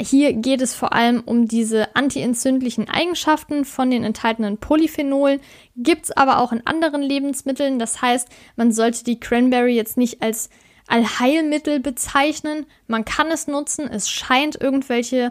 Hier 0.00 0.32
geht 0.32 0.62
es 0.62 0.74
vor 0.74 0.94
allem 0.94 1.22
um 1.26 1.46
diese 1.46 1.94
antientzündlichen 1.94 2.88
Eigenschaften 2.88 3.66
von 3.66 3.90
den 3.90 4.04
enthaltenen 4.04 4.56
Polyphenolen. 4.56 5.40
Gibt 5.76 6.04
es 6.04 6.16
aber 6.16 6.38
auch 6.38 6.50
in 6.50 6.66
anderen 6.66 7.02
Lebensmitteln. 7.02 7.78
Das 7.78 8.00
heißt, 8.00 8.28
man 8.56 8.72
sollte 8.72 9.04
die 9.04 9.20
Cranberry 9.20 9.76
jetzt 9.76 9.98
nicht 9.98 10.22
als 10.22 10.48
Allheilmittel 10.88 11.80
bezeichnen. 11.80 12.64
Man 12.86 13.04
kann 13.04 13.30
es 13.30 13.46
nutzen. 13.46 13.86
Es 13.86 14.08
scheint 14.08 14.58
irgendwelche 14.58 15.30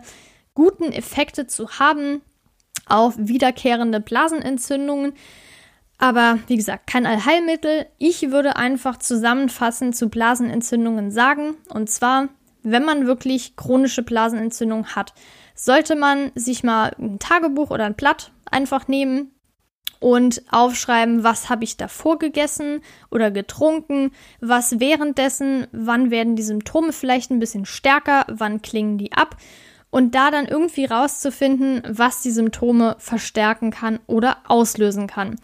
guten 0.54 0.92
Effekte 0.92 1.48
zu 1.48 1.80
haben 1.80 2.22
auf 2.88 3.16
wiederkehrende 3.18 4.00
Blasenentzündungen. 4.00 5.14
Aber 5.98 6.40
wie 6.48 6.58
gesagt, 6.58 6.88
kein 6.88 7.06
Allheilmittel. 7.06 7.86
Ich 7.98 8.32
würde 8.32 8.56
einfach 8.56 8.98
zusammenfassend 8.98 9.96
zu 9.96 10.10
Blasenentzündungen 10.10 11.12
sagen. 11.12 11.56
Und 11.70 11.90
zwar, 11.90 12.30
wenn 12.62 12.84
man 12.84 13.08
wirklich 13.08 13.56
chronische 13.56 14.04
Blasenentzündung 14.04 14.88
hat, 14.96 15.14
sollte 15.56 15.96
man 15.96 16.32
sich 16.36 16.64
mal 16.64 16.94
ein 17.00 17.20
Tagebuch 17.20 17.70
oder 17.70 17.86
ein 17.86 17.96
Blatt 17.96 18.32
einfach 18.50 18.88
nehmen 18.88 19.32
und 20.00 20.44
aufschreiben, 20.52 21.24
was 21.24 21.50
habe 21.50 21.64
ich 21.64 21.78
davor 21.78 22.20
gegessen 22.20 22.82
oder 23.10 23.32
getrunken, 23.32 24.12
was 24.42 24.82
währenddessen, 24.82 25.68
wann 25.72 26.12
werden 26.12 26.36
die 26.36 26.44
Symptome 26.44 26.92
vielleicht 26.92 27.32
ein 27.32 27.40
bisschen 27.40 27.66
stärker, 27.66 28.26
wann 28.30 28.62
klingen 28.62 28.98
die 28.98 29.14
ab 29.14 29.38
und 29.92 30.14
da 30.14 30.30
dann 30.30 30.48
irgendwie 30.48 30.86
rauszufinden, 30.86 31.84
was 31.88 32.22
die 32.22 32.32
Symptome 32.32 32.98
verstärken 33.00 33.72
kann 33.72 34.00
oder 34.08 34.38
auslösen 34.48 35.08
kann. 35.08 35.38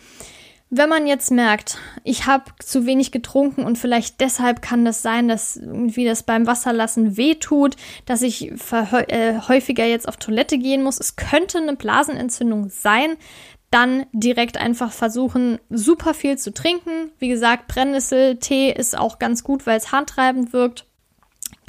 Wenn 0.72 0.88
man 0.88 1.08
jetzt 1.08 1.32
merkt, 1.32 1.80
ich 2.04 2.28
habe 2.28 2.44
zu 2.60 2.86
wenig 2.86 3.12
getrunken 3.12 3.64
und 3.64 3.80
vielleicht 3.80 4.22
deshalb 4.22 4.62
kann 4.62 4.86
das 4.86 5.02
sein, 5.02 5.28
dass 5.28 5.58
irgendwie 5.58 6.06
das 6.06 6.22
beim 6.22 6.46
Wasserlassen 6.46 7.18
wehtut, 7.18 7.76
dass 8.06 8.22
ich 8.22 8.52
äh, 8.52 9.40
häufiger 9.48 9.86
jetzt 9.86 10.08
auf 10.08 10.18
Toilette 10.18 10.60
gehen 10.60 10.84
muss, 10.84 11.00
es 11.00 11.16
könnte 11.16 11.58
eine 11.58 11.76
Blasenentzündung 11.76 12.70
sein, 12.70 13.18
dann 13.72 14.06
direkt 14.14 14.58
einfach 14.58 14.92
versuchen, 14.92 15.60
super 15.70 16.14
viel 16.14 16.38
zu 16.38 16.54
trinken. 16.54 17.12
Wie 17.18 17.30
gesagt, 17.30 17.68
Brennnessel-Tee 17.68 18.72
ist 18.72 18.98
auch 18.98 19.18
ganz 19.18 19.44
gut, 19.44 19.66
weil 19.66 19.78
es 19.78 19.92
handtreibend 19.92 20.54
wirkt. 20.54 20.86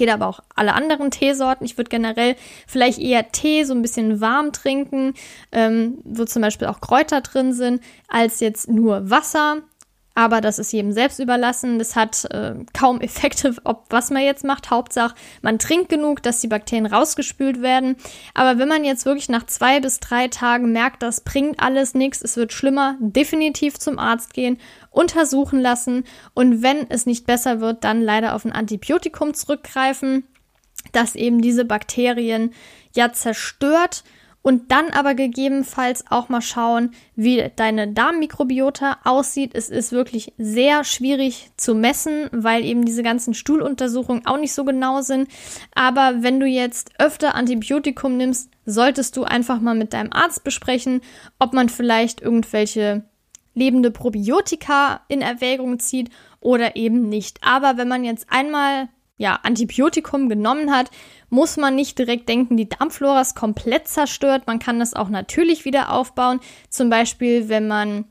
Geht 0.00 0.08
aber 0.08 0.28
auch 0.28 0.40
alle 0.54 0.72
anderen 0.72 1.10
Teesorten. 1.10 1.66
Ich 1.66 1.76
würde 1.76 1.90
generell 1.90 2.34
vielleicht 2.66 2.98
eher 2.98 3.32
Tee 3.32 3.64
so 3.64 3.74
ein 3.74 3.82
bisschen 3.82 4.22
warm 4.22 4.50
trinken, 4.50 5.12
ähm, 5.52 5.98
wo 6.04 6.24
zum 6.24 6.40
Beispiel 6.40 6.68
auch 6.68 6.80
Kräuter 6.80 7.20
drin 7.20 7.52
sind, 7.52 7.82
als 8.08 8.40
jetzt 8.40 8.70
nur 8.70 9.10
Wasser. 9.10 9.58
Aber 10.20 10.42
das 10.42 10.58
ist 10.58 10.70
jedem 10.74 10.92
selbst 10.92 11.18
überlassen. 11.18 11.78
Das 11.78 11.96
hat 11.96 12.26
äh, 12.26 12.52
kaum 12.74 13.00
Effekte, 13.00 13.56
ob 13.64 13.86
was 13.88 14.10
man 14.10 14.22
jetzt 14.22 14.44
macht. 14.44 14.68
Hauptsache, 14.68 15.14
man 15.40 15.58
trinkt 15.58 15.88
genug, 15.88 16.22
dass 16.22 16.42
die 16.42 16.46
Bakterien 16.46 16.84
rausgespült 16.84 17.62
werden. 17.62 17.96
Aber 18.34 18.58
wenn 18.58 18.68
man 18.68 18.84
jetzt 18.84 19.06
wirklich 19.06 19.30
nach 19.30 19.46
zwei 19.46 19.80
bis 19.80 19.98
drei 19.98 20.28
Tagen 20.28 20.72
merkt, 20.72 21.02
das 21.02 21.22
bringt 21.22 21.58
alles 21.62 21.94
nichts, 21.94 22.20
es 22.20 22.36
wird 22.36 22.52
schlimmer, 22.52 22.96
definitiv 23.00 23.78
zum 23.78 23.98
Arzt 23.98 24.34
gehen, 24.34 24.58
untersuchen 24.90 25.58
lassen 25.58 26.04
und 26.34 26.62
wenn 26.62 26.90
es 26.90 27.06
nicht 27.06 27.24
besser 27.24 27.62
wird, 27.62 27.82
dann 27.82 28.02
leider 28.02 28.34
auf 28.34 28.44
ein 28.44 28.52
Antibiotikum 28.52 29.32
zurückgreifen, 29.32 30.24
das 30.92 31.14
eben 31.14 31.40
diese 31.40 31.64
Bakterien 31.64 32.52
ja 32.94 33.10
zerstört 33.10 34.04
und 34.42 34.70
dann 34.72 34.90
aber 34.90 35.14
gegebenenfalls 35.14 36.04
auch 36.10 36.28
mal 36.28 36.40
schauen, 36.40 36.92
wie 37.14 37.50
deine 37.56 37.88
Darmmikrobiota 37.88 38.98
aussieht. 39.04 39.54
Es 39.54 39.68
ist 39.68 39.92
wirklich 39.92 40.32
sehr 40.38 40.84
schwierig 40.84 41.50
zu 41.56 41.74
messen, 41.74 42.28
weil 42.32 42.64
eben 42.64 42.84
diese 42.84 43.02
ganzen 43.02 43.34
Stuhluntersuchungen 43.34 44.26
auch 44.26 44.38
nicht 44.38 44.54
so 44.54 44.64
genau 44.64 45.02
sind. 45.02 45.28
Aber 45.74 46.22
wenn 46.22 46.40
du 46.40 46.46
jetzt 46.46 46.92
öfter 46.98 47.34
Antibiotikum 47.34 48.16
nimmst, 48.16 48.50
solltest 48.64 49.16
du 49.16 49.24
einfach 49.24 49.60
mal 49.60 49.74
mit 49.74 49.92
deinem 49.92 50.12
Arzt 50.12 50.42
besprechen, 50.42 51.02
ob 51.38 51.52
man 51.52 51.68
vielleicht 51.68 52.22
irgendwelche 52.22 53.04
lebende 53.54 53.90
Probiotika 53.90 55.00
in 55.08 55.20
Erwägung 55.20 55.80
zieht 55.80 56.08
oder 56.40 56.76
eben 56.76 57.08
nicht. 57.08 57.40
Aber 57.42 57.76
wenn 57.76 57.88
man 57.88 58.04
jetzt 58.04 58.26
einmal 58.30 58.88
ja, 59.20 59.38
Antibiotikum 59.42 60.30
genommen 60.30 60.74
hat, 60.74 60.90
muss 61.28 61.58
man 61.58 61.74
nicht 61.74 61.98
direkt 61.98 62.26
denken, 62.26 62.56
die 62.56 62.70
Darmflora 62.70 63.20
ist 63.20 63.36
komplett 63.36 63.86
zerstört. 63.86 64.44
Man 64.46 64.58
kann 64.58 64.78
das 64.78 64.94
auch 64.94 65.10
natürlich 65.10 65.66
wieder 65.66 65.92
aufbauen. 65.92 66.40
Zum 66.70 66.88
Beispiel, 66.88 67.50
wenn 67.50 67.68
man 67.68 68.06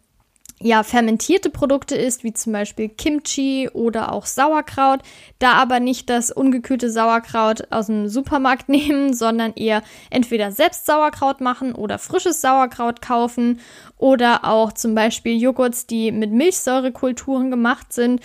ja, 0.62 0.84
fermentierte 0.84 1.50
Produkte 1.50 1.96
isst, 1.96 2.24
wie 2.24 2.34
zum 2.34 2.54
Beispiel 2.54 2.90
Kimchi 2.90 3.70
oder 3.74 4.12
auch 4.12 4.28
Sauerkraut, 4.28 5.00
da 5.40 5.54
aber 5.54 5.80
nicht 5.80 6.12
das 6.12 6.30
ungekühlte 6.30 6.92
Sauerkraut 6.92 7.72
aus 7.72 7.88
dem 7.88 8.08
Supermarkt 8.08 8.70
nehmen, 8.70 9.16
sondern 9.16 9.54
eher 9.56 9.82
entweder 10.12 10.52
selbst 10.52 10.86
Sauerkraut 10.86 11.42
machen 11.42 11.74
oder 11.74 11.98
frisches 11.98 12.40
Sauerkraut 12.40 13.02
kaufen 13.02 13.62
oder 13.98 14.46
auch 14.46 14.74
zum 14.74 14.94
Beispiel 14.94 15.42
Joghurts, 15.42 15.88
die 15.88 16.12
mit 16.12 16.32
Milchsäurekulturen 16.32 17.50
gemacht 17.50 17.94
sind 17.94 18.22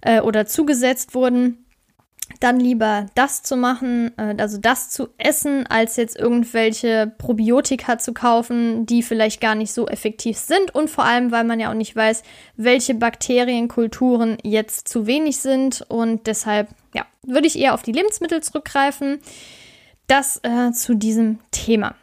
äh, 0.00 0.20
oder 0.20 0.46
zugesetzt 0.46 1.14
wurden 1.14 1.63
dann 2.40 2.58
lieber 2.58 3.06
das 3.14 3.42
zu 3.42 3.56
machen, 3.56 4.12
äh, 4.16 4.34
also 4.38 4.58
das 4.58 4.90
zu 4.90 5.08
essen, 5.18 5.66
als 5.66 5.96
jetzt 5.96 6.18
irgendwelche 6.18 7.12
Probiotika 7.18 7.98
zu 7.98 8.12
kaufen, 8.12 8.86
die 8.86 9.02
vielleicht 9.02 9.40
gar 9.40 9.54
nicht 9.54 9.72
so 9.72 9.86
effektiv 9.86 10.36
sind 10.36 10.74
und 10.74 10.90
vor 10.90 11.04
allem, 11.04 11.30
weil 11.30 11.44
man 11.44 11.60
ja 11.60 11.70
auch 11.70 11.74
nicht 11.74 11.94
weiß, 11.94 12.22
welche 12.56 12.94
Bakterienkulturen 12.94 14.38
jetzt 14.42 14.88
zu 14.88 15.06
wenig 15.06 15.38
sind 15.38 15.82
und 15.88 16.26
deshalb, 16.26 16.68
ja, 16.94 17.06
würde 17.22 17.46
ich 17.46 17.58
eher 17.58 17.74
auf 17.74 17.82
die 17.82 17.92
Lebensmittel 17.92 18.42
zurückgreifen. 18.42 19.20
Das 20.06 20.40
äh, 20.42 20.72
zu 20.72 20.94
diesem 20.94 21.38
Thema. 21.50 21.94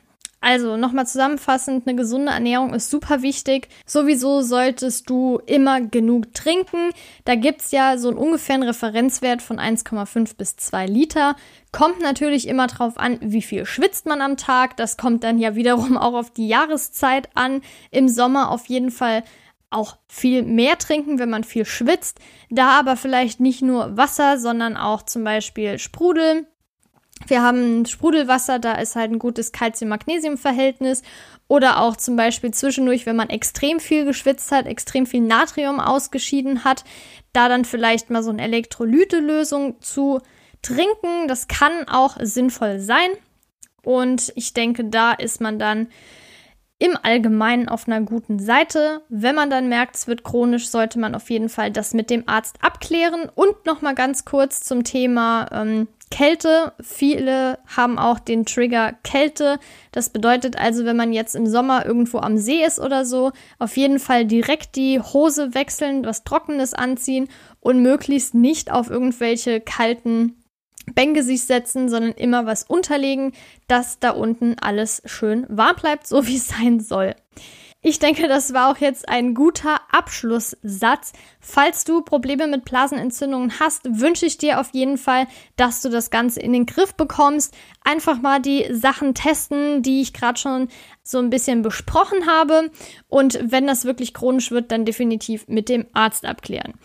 Also 0.43 0.75
nochmal 0.75 1.05
zusammenfassend, 1.05 1.87
eine 1.87 1.95
gesunde 1.95 2.31
Ernährung 2.31 2.73
ist 2.73 2.89
super 2.89 3.21
wichtig. 3.21 3.69
Sowieso 3.85 4.41
solltest 4.41 5.07
du 5.07 5.39
immer 5.45 5.81
genug 5.81 6.33
trinken. 6.33 6.89
Da 7.25 7.35
gibt's 7.35 7.71
ja 7.71 7.99
so 7.99 8.09
einen 8.09 8.17
ungefähren 8.17 8.63
Referenzwert 8.63 9.43
von 9.43 9.59
1,5 9.59 10.35
bis 10.35 10.55
2 10.55 10.87
Liter. 10.87 11.35
Kommt 11.71 12.01
natürlich 12.01 12.47
immer 12.47 12.65
drauf 12.65 12.97
an, 12.97 13.19
wie 13.21 13.43
viel 13.43 13.67
schwitzt 13.67 14.07
man 14.07 14.19
am 14.19 14.35
Tag. 14.35 14.77
Das 14.77 14.97
kommt 14.97 15.23
dann 15.23 15.37
ja 15.37 15.53
wiederum 15.53 15.95
auch 15.95 16.15
auf 16.15 16.31
die 16.31 16.47
Jahreszeit 16.47 17.29
an. 17.35 17.61
Im 17.91 18.09
Sommer 18.09 18.49
auf 18.49 18.65
jeden 18.65 18.89
Fall 18.89 19.23
auch 19.69 19.97
viel 20.07 20.41
mehr 20.41 20.77
trinken, 20.79 21.19
wenn 21.19 21.29
man 21.29 21.43
viel 21.43 21.65
schwitzt. 21.65 22.19
Da 22.49 22.79
aber 22.79 22.97
vielleicht 22.97 23.39
nicht 23.39 23.61
nur 23.61 23.95
Wasser, 23.95 24.39
sondern 24.39 24.75
auch 24.75 25.03
zum 25.03 25.23
Beispiel 25.23 25.77
Sprudel 25.77 26.47
wir 27.27 27.41
haben 27.41 27.85
Sprudelwasser, 27.85 28.59
da 28.59 28.73
ist 28.73 28.95
halt 28.95 29.11
ein 29.11 29.19
gutes 29.19 29.51
Calcium-Magnesium-Verhältnis. 29.51 31.03
Oder 31.47 31.81
auch 31.81 31.97
zum 31.97 32.15
Beispiel 32.15 32.51
zwischendurch, 32.51 33.05
wenn 33.05 33.17
man 33.17 33.29
extrem 33.29 33.79
viel 33.79 34.05
geschwitzt 34.05 34.51
hat, 34.51 34.67
extrem 34.67 35.05
viel 35.05 35.21
Natrium 35.21 35.79
ausgeschieden 35.79 36.63
hat, 36.63 36.85
da 37.33 37.49
dann 37.49 37.65
vielleicht 37.65 38.09
mal 38.09 38.23
so 38.23 38.29
eine 38.29 38.43
Elektrolyte-Lösung 38.43 39.81
zu 39.81 40.21
trinken. 40.61 41.27
Das 41.27 41.47
kann 41.47 41.87
auch 41.89 42.17
sinnvoll 42.21 42.79
sein. 42.79 43.09
Und 43.83 44.31
ich 44.35 44.53
denke, 44.53 44.85
da 44.85 45.11
ist 45.11 45.41
man 45.41 45.59
dann 45.59 45.87
im 46.81 46.97
Allgemeinen 46.99 47.69
auf 47.69 47.87
einer 47.87 48.01
guten 48.01 48.39
Seite. 48.39 49.03
Wenn 49.07 49.35
man 49.35 49.51
dann 49.51 49.69
merkt, 49.69 49.95
es 49.95 50.07
wird 50.07 50.23
chronisch, 50.23 50.67
sollte 50.67 50.97
man 50.97 51.13
auf 51.13 51.29
jeden 51.29 51.47
Fall 51.47 51.69
das 51.69 51.93
mit 51.93 52.09
dem 52.09 52.23
Arzt 52.25 52.55
abklären. 52.59 53.29
Und 53.35 53.67
nochmal 53.67 53.93
ganz 53.93 54.25
kurz 54.25 54.61
zum 54.61 54.83
Thema 54.83 55.47
ähm, 55.51 55.87
Kälte. 56.09 56.73
Viele 56.81 57.59
haben 57.67 57.99
auch 57.99 58.17
den 58.17 58.47
Trigger 58.47 58.93
Kälte. 59.03 59.59
Das 59.91 60.09
bedeutet 60.09 60.57
also, 60.57 60.83
wenn 60.83 60.97
man 60.97 61.13
jetzt 61.13 61.35
im 61.35 61.45
Sommer 61.45 61.85
irgendwo 61.85 62.17
am 62.17 62.39
See 62.39 62.65
ist 62.65 62.79
oder 62.79 63.05
so, 63.05 63.31
auf 63.59 63.77
jeden 63.77 63.99
Fall 63.99 64.25
direkt 64.25 64.75
die 64.75 64.99
Hose 64.99 65.53
wechseln, 65.53 66.03
was 66.03 66.23
Trockenes 66.23 66.73
anziehen 66.73 67.29
und 67.59 67.83
möglichst 67.83 68.33
nicht 68.33 68.71
auf 68.71 68.89
irgendwelche 68.89 69.61
kalten 69.61 70.40
Bänke 70.93 71.23
sich 71.23 71.43
setzen, 71.43 71.89
sondern 71.89 72.13
immer 72.13 72.45
was 72.45 72.63
unterlegen, 72.63 73.33
dass 73.67 73.99
da 73.99 74.11
unten 74.11 74.57
alles 74.59 75.01
schön 75.05 75.45
warm 75.49 75.75
bleibt, 75.75 76.07
so 76.07 76.27
wie 76.27 76.37
es 76.37 76.49
sein 76.49 76.79
soll. 76.79 77.15
Ich 77.83 77.97
denke, 77.97 78.27
das 78.27 78.53
war 78.53 78.69
auch 78.69 78.77
jetzt 78.77 79.09
ein 79.09 79.33
guter 79.33 79.81
Abschlusssatz. 79.91 81.13
Falls 81.39 81.83
du 81.83 82.03
Probleme 82.03 82.45
mit 82.45 82.63
Blasenentzündungen 82.63 83.59
hast, 83.59 83.99
wünsche 83.99 84.27
ich 84.27 84.37
dir 84.37 84.59
auf 84.59 84.69
jeden 84.73 84.99
Fall, 84.99 85.25
dass 85.55 85.81
du 85.81 85.89
das 85.89 86.11
Ganze 86.11 86.41
in 86.41 86.53
den 86.53 86.67
Griff 86.67 86.93
bekommst. 86.93 87.55
Einfach 87.83 88.21
mal 88.21 88.39
die 88.39 88.67
Sachen 88.71 89.15
testen, 89.15 89.81
die 89.81 90.01
ich 90.01 90.13
gerade 90.13 90.39
schon 90.39 90.67
so 91.01 91.17
ein 91.17 91.31
bisschen 91.31 91.63
besprochen 91.63 92.27
habe. 92.27 92.69
Und 93.09 93.39
wenn 93.41 93.65
das 93.65 93.83
wirklich 93.83 94.13
chronisch 94.13 94.51
wird, 94.51 94.71
dann 94.71 94.85
definitiv 94.85 95.47
mit 95.47 95.67
dem 95.67 95.87
Arzt 95.93 96.23
abklären. 96.23 96.75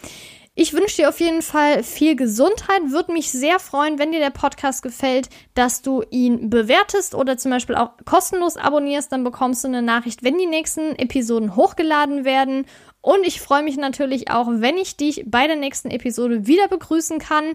Ich 0.58 0.72
wünsche 0.72 0.96
dir 0.96 1.10
auf 1.10 1.20
jeden 1.20 1.42
Fall 1.42 1.82
viel 1.82 2.16
Gesundheit. 2.16 2.80
Würde 2.86 3.12
mich 3.12 3.30
sehr 3.30 3.60
freuen, 3.60 3.98
wenn 3.98 4.10
dir 4.10 4.20
der 4.20 4.30
Podcast 4.30 4.82
gefällt, 4.82 5.28
dass 5.52 5.82
du 5.82 6.02
ihn 6.08 6.48
bewertest 6.48 7.14
oder 7.14 7.36
zum 7.36 7.50
Beispiel 7.50 7.76
auch 7.76 7.90
kostenlos 8.06 8.56
abonnierst. 8.56 9.12
Dann 9.12 9.22
bekommst 9.22 9.64
du 9.64 9.68
eine 9.68 9.82
Nachricht, 9.82 10.24
wenn 10.24 10.38
die 10.38 10.46
nächsten 10.46 10.96
Episoden 10.96 11.56
hochgeladen 11.56 12.24
werden. 12.24 12.64
Und 13.02 13.26
ich 13.26 13.42
freue 13.42 13.62
mich 13.62 13.76
natürlich 13.76 14.30
auch, 14.30 14.48
wenn 14.50 14.78
ich 14.78 14.96
dich 14.96 15.24
bei 15.26 15.46
der 15.46 15.56
nächsten 15.56 15.90
Episode 15.90 16.46
wieder 16.46 16.68
begrüßen 16.68 17.18
kann. 17.18 17.52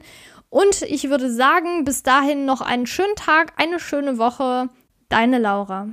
Und 0.49 0.83
ich 0.83 1.09
würde 1.09 1.33
sagen, 1.33 1.83
bis 1.85 2.03
dahin 2.03 2.45
noch 2.45 2.61
einen 2.61 2.85
schönen 2.85 3.15
Tag, 3.15 3.53
eine 3.57 3.79
schöne 3.79 4.19
Woche. 4.19 4.69
Deine 5.09 5.39
Laura. 5.39 5.87